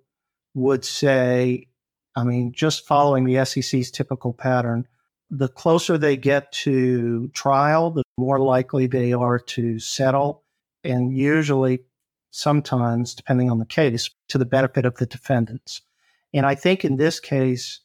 would 0.54 0.86
say, 0.86 1.68
I 2.16 2.24
mean, 2.24 2.52
just 2.54 2.84
mm-hmm. 2.84 2.88
following 2.88 3.24
the 3.26 3.44
SEC's 3.46 3.92
typical 3.92 4.34
pattern, 4.34 4.88
the 5.30 5.48
closer 5.48 5.98
they 5.98 6.18
get 6.18 6.52
to 6.52 7.30
trial, 7.30 7.92
the 7.92 8.04
more 8.18 8.40
likely 8.40 8.88
they 8.88 9.14
are 9.14 9.40
to 9.40 9.80
settle. 9.80 10.44
And 10.84 11.16
usually, 11.16 11.80
sometimes, 12.32 13.16
depending 13.16 13.50
on 13.50 13.60
the 13.60 13.66
case, 13.66 14.10
to 14.30 14.38
the 14.38 14.46
benefit 14.46 14.86
of 14.86 14.98
the 14.98 15.06
defendants. 15.06 15.82
And 16.34 16.46
I 16.46 16.56
think 16.56 16.84
in 16.84 16.98
this 16.98 17.20
case, 17.20 17.80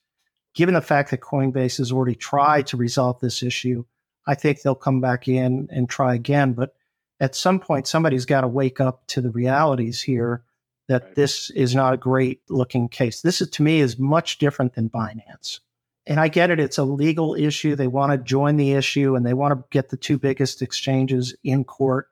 given 0.55 0.75
the 0.75 0.81
fact 0.81 1.11
that 1.11 1.21
Coinbase 1.21 1.79
has 1.79 1.93
already 1.93 2.15
tried 2.15 2.67
to 2.69 2.77
resolve 2.77 3.21
this 3.21 3.43
issue, 3.43 3.85
I 4.27 4.35
think 4.35 4.61
they'll 4.61 4.75
come 4.75 5.01
back 5.01 5.29
in 5.29 5.69
and 5.71 5.89
try 5.89 6.15
again. 6.15 6.53
But 6.53 6.75
at 7.21 7.35
some 7.35 7.61
point, 7.61 7.87
somebody's 7.87 8.27
got 8.27 8.43
to 8.43 8.49
wake 8.49 8.81
up 8.81 9.07
to 9.09 9.21
the 9.21 9.31
realities 9.31 10.03
here 10.03 10.43
that 10.89 11.05
right. 11.05 11.15
this 11.15 11.51
is 11.51 11.75
not 11.75 11.95
a 11.95 11.99
great 11.99 12.41
looking 12.49 12.89
case. 12.89 13.21
This 13.21 13.41
is 13.41 13.51
to 13.51 13.63
me 13.63 13.81
is 13.81 13.99
much 13.99 14.39
different 14.39 14.75
than 14.75 14.91
Binance. 14.91 15.61
And 16.07 16.19
I 16.19 16.29
get 16.29 16.51
it, 16.51 16.59
it's 16.59 16.79
a 16.79 16.85
legal 16.85 17.35
issue. 17.35 17.77
They 17.77 17.87
want 17.87 18.13
to 18.13 18.19
join 18.19 18.57
the 18.57 18.73
issue 18.73 19.15
and 19.15 19.27
they 19.27 19.35
want 19.35 19.53
to 19.53 19.65
get 19.71 19.91
the 19.91 19.99
two 19.99 20.19
biggest 20.19 20.63
exchanges 20.63 21.35
in 21.45 21.65
court 21.65 22.09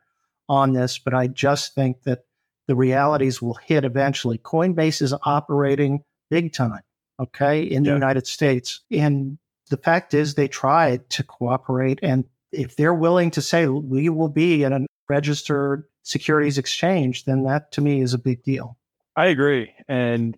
on 0.48 0.74
this. 0.74 0.98
But 0.98 1.14
I 1.14 1.28
just 1.28 1.74
think 1.74 2.02
that 2.02 2.24
the 2.68 2.76
realities 2.76 3.40
will 3.40 3.54
hit 3.54 3.84
eventually. 3.84 4.38
Coinbase 4.38 5.00
is 5.00 5.14
operating 5.22 6.02
big 6.30 6.52
time, 6.52 6.82
okay, 7.18 7.62
in 7.62 7.84
the 7.84 7.92
United 7.92 8.26
States. 8.26 8.80
And 8.90 9.38
the 9.70 9.76
fact 9.76 10.12
is, 10.12 10.34
they 10.34 10.48
tried 10.48 11.08
to 11.10 11.22
cooperate. 11.22 11.98
And 12.02 12.24
if 12.52 12.76
they're 12.76 12.94
willing 12.94 13.30
to 13.32 13.42
say, 13.42 13.66
we 13.66 14.08
will 14.08 14.28
be 14.28 14.62
in 14.62 14.72
a 14.72 14.86
registered 15.08 15.84
securities 16.06 16.56
exchange, 16.56 17.24
then 17.24 17.42
that 17.42 17.72
to 17.72 17.80
me 17.80 18.00
is 18.00 18.14
a 18.14 18.18
big 18.18 18.42
deal. 18.44 18.78
I 19.16 19.26
agree. 19.26 19.72
And 19.88 20.36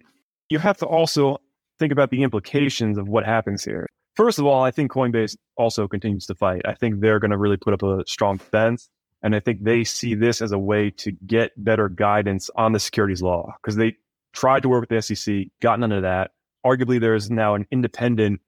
you 0.48 0.58
have 0.58 0.78
to 0.78 0.86
also 0.86 1.38
think 1.78 1.92
about 1.92 2.10
the 2.10 2.22
implications 2.22 2.96
of 2.96 3.06
what 3.06 3.24
happens 3.24 3.62
here. 3.62 3.86
First 4.16 4.38
of 4.38 4.46
all, 4.46 4.64
I 4.64 4.70
think 4.70 4.90
Coinbase 4.90 5.36
also 5.56 5.86
continues 5.86 6.26
to 6.26 6.34
fight. 6.34 6.62
I 6.64 6.74
think 6.74 7.00
they're 7.00 7.20
going 7.20 7.30
to 7.32 7.36
really 7.36 7.58
put 7.58 7.74
up 7.74 7.82
a 7.82 8.02
strong 8.06 8.38
defense. 8.38 8.88
And 9.22 9.36
I 9.36 9.40
think 9.40 9.62
they 9.62 9.84
see 9.84 10.14
this 10.14 10.40
as 10.40 10.52
a 10.52 10.58
way 10.58 10.90
to 10.90 11.12
get 11.12 11.52
better 11.62 11.88
guidance 11.88 12.50
on 12.56 12.72
the 12.72 12.80
securities 12.80 13.20
law 13.20 13.54
because 13.60 13.76
they 13.76 13.96
tried 14.32 14.62
to 14.62 14.68
work 14.68 14.88
with 14.88 14.90
the 14.90 15.02
SEC, 15.02 15.46
got 15.60 15.78
none 15.78 15.92
of 15.92 16.02
that. 16.02 16.30
Arguably, 16.64 17.00
there 17.00 17.14
is 17.14 17.30
now 17.30 17.54
an 17.54 17.66
independent 17.70 18.40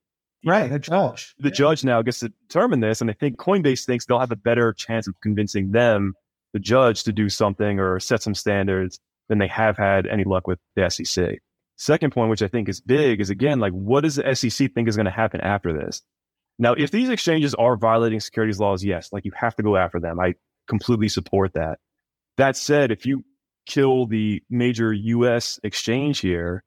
Right, 0.43 0.73
a 0.73 0.79
judge. 0.79 1.35
The 1.39 1.49
yeah. 1.49 1.55
judge 1.55 1.85
now 1.85 2.01
gets 2.01 2.21
to 2.21 2.31
determine 2.49 2.81
this, 2.81 3.03
and 3.03 3.11
I 3.11 3.13
think 3.13 3.37
Coinbase 3.37 3.85
thinks 3.85 4.07
they'll 4.07 4.21
have 4.21 4.33
a 4.33 4.37
better 4.37 4.73
chance 4.73 5.07
of 5.07 5.15
convincing 5.21 5.73
them 5.73 6.15
the 6.53 6.59
judge 6.59 7.05
to 7.05 7.13
do 7.13 7.29
something 7.29 7.79
or 7.79 8.01
set 8.01 8.23
some 8.23 8.35
standards 8.35 9.01
than 9.29 9.39
they 9.39 9.49
have 9.49 9.77
had 9.77 10.07
any 10.07 10.25
luck 10.25 10.47
with 10.47 10.59
the 10.77 10.89
SEC. 10.91 11.39
Second 11.77 12.13
point, 12.13 12.31
which 12.31 12.43
I 12.43 12.49
think 12.49 12.69
is 12.69 12.81
big, 12.81 13.21
is 13.21 13.31
again, 13.31 13.61
like, 13.61 13.73
what 13.73 14.03
does 14.03 14.17
the 14.17 14.35
SEC 14.35 14.73
think 14.75 14.89
is 14.89 14.97
going 14.97 15.07
to 15.07 15.11
happen 15.11 15.41
after 15.41 15.73
this? 15.73 16.03
Now, 16.59 16.75
if 16.75 16.91
these 16.91 17.09
exchanges 17.09 17.55
are 17.55 17.77
violating 17.77 18.21
securities 18.21 18.61
laws, 18.61 18.85
yes, 18.85 19.11
like 19.13 19.25
you 19.25 19.33
have 19.35 19.57
to 19.57 19.63
go 19.63 19.77
after 19.77 19.99
them. 19.99 20.21
I 20.21 20.35
completely 20.69 21.09
support 21.09 21.55
that. 21.55 21.79
That 22.37 22.57
said, 22.57 22.91
if 22.91 23.07
you 23.07 23.25
kill 23.67 24.07
the 24.07 24.43
major 24.51 24.93
US 24.93 25.59
exchange 25.63 26.21
here, 26.21 26.63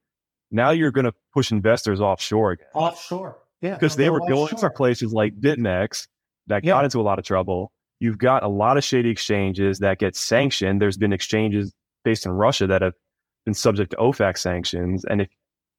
now 0.50 0.72
you're 0.72 0.92
going 0.92 1.06
to 1.06 1.14
push 1.34 1.52
investors 1.52 2.02
offshore 2.02 2.52
again. 2.52 2.68
Offshore. 2.74 3.38
Yeah. 3.62 3.76
Because 3.76 3.96
they 3.96 4.10
were 4.10 4.20
going 4.20 4.54
offshore. 4.54 4.70
to 4.70 4.76
places 4.76 5.14
like 5.14 5.40
BitMEX 5.40 6.08
that 6.48 6.64
got 6.64 6.86
into 6.86 7.00
a 7.00 7.04
lot 7.04 7.20
of 7.20 7.26
trouble 7.26 7.72
you've 8.00 8.18
got 8.18 8.44
a 8.44 8.48
lot 8.48 8.78
of 8.78 8.84
shady 8.84 9.10
exchanges 9.10 9.80
that 9.80 10.00
get 10.00 10.16
sanctioned. 10.16 10.82
There's 10.82 10.98
been 10.98 11.14
exchanges 11.14 11.74
based 12.04 12.26
in 12.26 12.32
Russia 12.32 12.68
that 12.68 12.82
have 12.82 12.94
been 13.46 13.54
subject 13.54 13.92
to 13.92 13.98
OFAC 13.98 14.38
sanctions. 14.38 15.06
And 15.06 15.22
if 15.22 15.30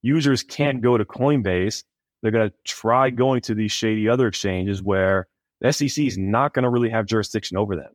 users 0.03 0.43
can't 0.43 0.81
go 0.81 0.97
to 0.97 1.05
Coinbase, 1.05 1.85
they're 2.23 2.33
going 2.33 2.49
to 2.49 2.55
try 2.65 3.11
going 3.11 3.43
to 3.43 3.55
these 3.55 3.73
shady 3.73 4.09
other 4.09 4.27
exchanges 4.27 4.83
where 4.83 5.29
the 5.61 5.73
SEC 5.73 6.05
is 6.05 6.19
not 6.19 6.55
going 6.55 6.63
to 6.63 6.71
really 6.71 6.91
have 6.91 7.07
jurisdiction 7.07 7.57
over 7.57 7.77
them. 7.77 7.91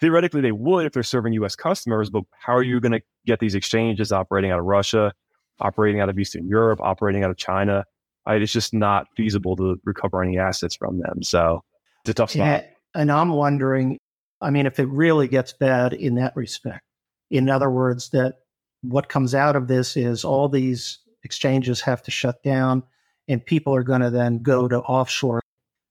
Theoretically, 0.00 0.40
they 0.40 0.52
would 0.52 0.86
if 0.86 0.92
they're 0.92 1.02
serving 1.02 1.32
US 1.34 1.54
customers, 1.54 2.10
but 2.10 2.24
how 2.32 2.54
are 2.54 2.62
you 2.62 2.80
going 2.80 2.92
to 2.92 3.00
get 3.26 3.40
these 3.40 3.54
exchanges 3.54 4.12
operating 4.12 4.50
out 4.50 4.58
of 4.58 4.64
Russia, 4.64 5.12
operating 5.60 6.00
out 6.00 6.08
of 6.08 6.18
Eastern 6.18 6.48
Europe, 6.48 6.80
operating 6.82 7.22
out 7.24 7.30
of 7.30 7.36
China? 7.36 7.84
Right? 8.26 8.40
It's 8.42 8.52
just 8.52 8.74
not 8.74 9.06
feasible 9.16 9.54
to 9.56 9.76
recover 9.84 10.22
any 10.22 10.38
assets 10.38 10.74
from 10.74 10.98
them. 10.98 11.22
So 11.22 11.62
it's 12.02 12.10
a 12.10 12.14
tough 12.14 12.30
spot. 12.30 12.46
And, 12.46 12.64
and 12.94 13.10
I'm 13.10 13.30
wondering, 13.30 13.98
I 14.40 14.50
mean, 14.50 14.66
if 14.66 14.78
it 14.78 14.88
really 14.88 15.28
gets 15.28 15.52
bad 15.52 15.92
in 15.92 16.16
that 16.16 16.36
respect, 16.36 16.82
in 17.30 17.48
other 17.48 17.70
words, 17.70 18.10
that 18.10 18.40
what 18.82 19.08
comes 19.08 19.34
out 19.34 19.56
of 19.56 19.68
this 19.68 19.96
is 19.96 20.24
all 20.24 20.48
these 20.48 20.98
exchanges 21.22 21.80
have 21.80 22.02
to 22.02 22.10
shut 22.10 22.42
down 22.42 22.82
and 23.28 23.44
people 23.44 23.74
are 23.74 23.82
going 23.82 24.02
to 24.02 24.10
then 24.10 24.40
go 24.40 24.68
to 24.68 24.80
offshore 24.80 25.40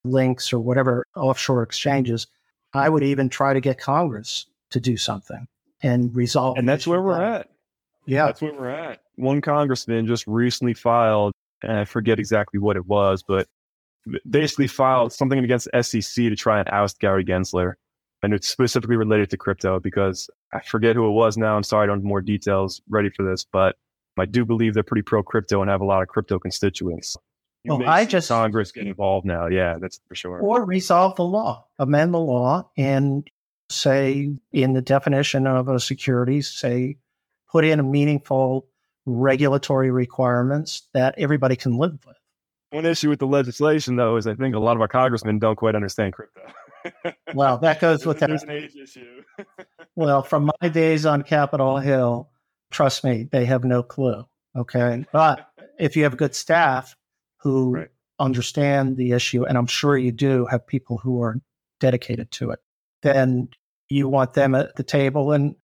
links 0.04 0.54
or 0.54 0.60
whatever 0.60 1.06
offshore 1.16 1.63
exchanges. 1.63 2.28
I 2.74 2.89
would 2.89 3.04
even 3.04 3.30
try 3.30 3.54
to 3.54 3.62
get 3.62 3.80
Congress 3.80 4.46
to 4.72 4.80
do 4.80 4.98
something 4.98 5.48
and 5.82 6.16
resolve. 6.16 6.58
And 6.58 6.68
that's 6.68 6.86
where 6.86 7.02
we're 7.02 7.22
at. 7.22 7.50
Yeah. 8.06 8.26
That's 8.28 8.42
where 8.42 8.54
we're 8.54 8.70
at. 8.70 9.02
One 9.16 9.42
congressman 9.42 10.08
just 10.08 10.26
recently 10.28 10.74
filed, 10.74 11.34
and 11.62 11.72
I 11.72 11.86
forget 11.86 12.20
exactly 12.20 12.60
what 12.60 12.76
it 12.76 12.86
was, 12.86 13.24
but 13.24 13.48
basically 14.30 14.68
filed 14.68 15.13
something 15.13 15.39
against 15.39 15.68
SEC 15.82 16.16
to 16.16 16.36
try 16.36 16.60
and 16.60 16.70
oust 16.70 17.00
Gary 17.00 17.26
Gensler. 17.26 17.74
And 18.22 18.34
it's 18.34 18.48
specifically 18.48 18.96
related 18.96 19.30
to 19.32 19.38
crypto 19.38 19.80
because 19.80 20.30
I 20.54 20.62
forget 20.62 20.96
who 20.96 21.08
it 21.08 21.12
was 21.12 21.38
now. 21.38 21.58
I'm 21.58 21.63
sorry, 21.63 21.84
I 21.84 21.88
don't 21.88 21.98
have 21.98 22.06
more 22.06 22.22
details 22.22 22.82
ready 22.89 23.10
for 23.10 23.24
this, 23.30 23.44
but 23.44 23.76
I 24.18 24.26
do 24.26 24.46
believe 24.46 24.74
they're 24.74 24.84
pretty 24.84 25.02
pro 25.02 25.24
crypto 25.24 25.62
and 25.62 25.70
have 25.70 25.82
a 25.82 25.86
lot 25.86 26.02
of 26.02 26.08
crypto 26.08 26.39
constituents. 26.39 27.18
You 27.63 27.76
well, 27.76 27.89
I 27.89 28.06
just 28.06 28.28
Congress 28.28 28.72
get 28.72 28.88
involved 28.88 29.26
now. 29.26 29.48
Yeah, 29.48 29.78
that's 29.80 30.00
for 30.08 30.16
sure. 30.16 30.39
Or 30.39 30.66
resolve 30.66 31.16
the 31.16 31.24
law, 31.24 31.66
amend 31.80 32.13
the 32.13 32.20
law, 32.20 32.70
and 32.78 33.30
say 33.70 34.36
in 34.52 34.74
the 34.74 34.82
definition 34.82 35.48
of 35.48 35.70
a 35.70 35.80
security, 35.80 36.42
say 36.42 36.98
put 37.50 37.63
in 37.63 37.80
a 37.80 37.84
meaningful 37.84 38.68
regulatory 39.06 39.92
requirements 39.92 40.88
that 40.94 41.16
everybody 41.18 41.56
can 41.56 41.78
live 41.78 41.98
with. 42.06 42.18
One 42.74 42.88
issue 42.88 43.10
with 43.10 43.20
the 43.20 43.28
legislation, 43.28 43.98
though, 43.98 44.16
is 44.16 44.26
I 44.26 44.34
think 44.34 44.56
a 44.56 44.60
lot 44.60 44.76
of 44.76 44.82
our 44.82 44.88
congressmen 44.88 45.38
don't 45.38 45.56
quite 45.56 45.76
understand 45.76 46.14
crypto. 46.14 46.42
well, 47.36 47.60
that 47.60 47.80
goes 47.80 48.04
with 48.04 48.18
that. 48.18 48.30
There's 48.30 48.42
an 48.42 48.50
age 48.50 48.76
issue. 48.76 49.22
well, 49.96 50.24
from 50.24 50.50
my 50.60 50.70
days 50.70 51.06
on 51.06 51.22
Capitol 51.22 51.78
Hill, 51.78 52.32
trust 52.72 53.04
me, 53.04 53.30
they 53.32 53.46
have 53.46 53.64
no 53.64 53.84
clue. 53.84 54.26
Okay. 54.56 55.06
But 55.12 55.48
if 55.78 55.96
you 55.96 56.02
have 56.04 56.18
good 56.18 56.34
staff 56.34 56.96
who 57.38 57.76
right. 57.76 57.90
understand 58.18 58.98
the 58.98 59.12
issue, 59.12 59.46
and 59.46 59.56
I'm 59.56 59.68
sure 59.68 59.96
you 59.96 60.12
do 60.12 60.48
have 60.48 60.66
people 60.66 60.98
who 60.98 61.22
are 61.22 61.40
dedicated 61.80 62.32
to 62.32 62.50
it, 62.50 62.60
then 63.04 63.50
you 63.90 64.10
want 64.10 64.34
them 64.34 64.56
at 64.56 64.78
the 64.78 64.84
table. 64.84 65.32
And 65.32 65.56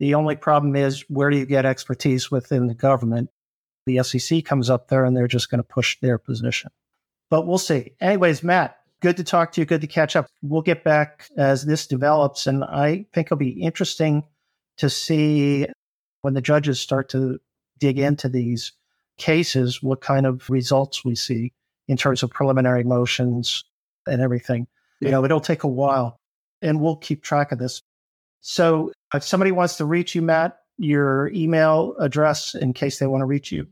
the 0.00 0.14
only 0.14 0.36
problem 0.36 0.76
is 0.76 1.00
where 1.08 1.30
do 1.30 1.38
you 1.38 1.46
get 1.46 1.64
expertise 1.64 2.30
within 2.30 2.66
the 2.66 2.74
government? 2.74 3.30
The 3.88 4.02
SEC 4.04 4.44
comes 4.44 4.70
up 4.70 4.88
there 4.88 5.04
and 5.04 5.16
they're 5.16 5.26
just 5.26 5.50
going 5.50 5.58
to 5.58 5.68
push 5.68 5.98
their 6.00 6.18
position. 6.18 6.70
But 7.30 7.46
we'll 7.46 7.58
see. 7.58 7.92
Anyways, 8.00 8.42
Matt, 8.42 8.78
good 9.00 9.16
to 9.16 9.24
talk 9.24 9.52
to 9.52 9.60
you. 9.60 9.64
Good 9.64 9.80
to 9.80 9.86
catch 9.86 10.16
up. 10.16 10.26
We'll 10.42 10.62
get 10.62 10.84
back 10.84 11.28
as 11.36 11.64
this 11.64 11.86
develops. 11.86 12.46
And 12.46 12.64
I 12.64 13.06
think 13.12 13.26
it'll 13.26 13.36
be 13.36 13.60
interesting 13.60 14.24
to 14.78 14.88
see 14.88 15.66
when 16.22 16.34
the 16.34 16.40
judges 16.40 16.80
start 16.80 17.08
to 17.10 17.38
dig 17.78 17.98
into 17.98 18.28
these 18.28 18.72
cases, 19.18 19.82
what 19.82 20.00
kind 20.00 20.26
of 20.26 20.48
results 20.48 21.04
we 21.04 21.14
see 21.14 21.52
in 21.88 21.96
terms 21.96 22.22
of 22.22 22.30
preliminary 22.30 22.84
motions 22.84 23.64
and 24.06 24.22
everything. 24.22 24.66
You 25.00 25.10
know, 25.10 25.24
it'll 25.24 25.40
take 25.40 25.64
a 25.64 25.68
while 25.68 26.18
and 26.60 26.80
we'll 26.80 26.96
keep 26.96 27.22
track 27.22 27.52
of 27.52 27.58
this. 27.58 27.82
So 28.40 28.92
if 29.14 29.22
somebody 29.22 29.52
wants 29.52 29.76
to 29.76 29.84
reach 29.84 30.14
you, 30.14 30.22
Matt, 30.22 30.58
your 30.76 31.28
email 31.28 31.94
address 31.98 32.54
in 32.54 32.72
case 32.72 32.98
they 32.98 33.06
want 33.06 33.22
to 33.22 33.26
reach 33.26 33.52
you. 33.52 33.66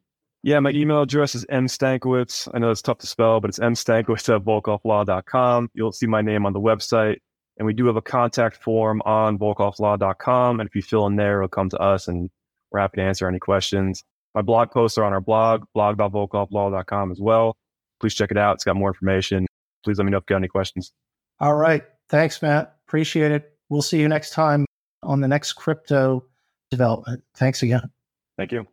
Yeah, 0.46 0.60
my 0.60 0.70
email 0.70 1.02
address 1.02 1.34
is 1.34 1.44
mstankiewicz. 1.46 2.48
I 2.54 2.60
know 2.60 2.70
it's 2.70 2.80
tough 2.80 2.98
to 2.98 3.06
spell, 3.08 3.40
but 3.40 3.48
it's 3.48 3.58
mstankiewicz 3.58 4.32
at 4.32 4.44
volkovlaw.com. 4.44 5.70
You'll 5.74 5.90
see 5.90 6.06
my 6.06 6.22
name 6.22 6.46
on 6.46 6.52
the 6.52 6.60
website. 6.60 7.16
And 7.56 7.66
we 7.66 7.74
do 7.74 7.84
have 7.86 7.96
a 7.96 8.00
contact 8.00 8.62
form 8.62 9.02
on 9.04 9.40
volkovlaw.com. 9.40 10.60
And 10.60 10.68
if 10.68 10.76
you 10.76 10.82
fill 10.82 11.08
in 11.08 11.16
there, 11.16 11.42
it'll 11.42 11.48
come 11.48 11.68
to 11.70 11.78
us 11.78 12.06
and 12.06 12.30
we're 12.70 12.78
happy 12.78 12.98
to 12.98 13.02
answer 13.02 13.26
any 13.26 13.40
questions. 13.40 14.04
My 14.36 14.42
blog 14.42 14.70
posts 14.70 14.96
are 14.98 15.02
on 15.02 15.12
our 15.12 15.20
blog, 15.20 15.64
blog.volkovlaw.com 15.74 17.10
as 17.10 17.18
well. 17.20 17.56
Please 17.98 18.14
check 18.14 18.30
it 18.30 18.38
out. 18.38 18.54
It's 18.54 18.64
got 18.64 18.76
more 18.76 18.90
information. 18.90 19.48
Please 19.82 19.98
let 19.98 20.04
me 20.04 20.12
know 20.12 20.18
if 20.18 20.24
you 20.28 20.34
got 20.34 20.36
any 20.36 20.46
questions. 20.46 20.92
All 21.40 21.56
right. 21.56 21.82
Thanks, 22.08 22.40
Matt. 22.40 22.76
Appreciate 22.86 23.32
it. 23.32 23.52
We'll 23.68 23.82
see 23.82 23.98
you 23.98 24.06
next 24.06 24.30
time 24.30 24.64
on 25.02 25.20
the 25.20 25.26
next 25.26 25.54
crypto 25.54 26.24
development. 26.70 27.24
Thanks 27.34 27.64
again. 27.64 27.90
Thank 28.38 28.52
you. 28.52 28.68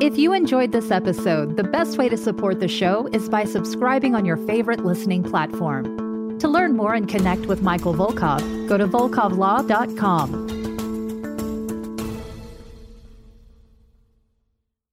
If 0.00 0.16
you 0.16 0.32
enjoyed 0.32 0.72
this 0.72 0.90
episode, 0.90 1.58
the 1.58 1.62
best 1.62 1.98
way 1.98 2.08
to 2.08 2.16
support 2.16 2.58
the 2.58 2.68
show 2.68 3.06
is 3.12 3.28
by 3.28 3.44
subscribing 3.44 4.14
on 4.14 4.24
your 4.24 4.38
favorite 4.38 4.82
listening 4.82 5.22
platform. 5.22 6.38
To 6.38 6.48
learn 6.48 6.74
more 6.74 6.94
and 6.94 7.06
connect 7.06 7.44
with 7.44 7.60
Michael 7.60 7.92
Volkov, 7.92 8.66
go 8.66 8.78
to 8.78 8.88
volkovlaw.com. 8.88 10.49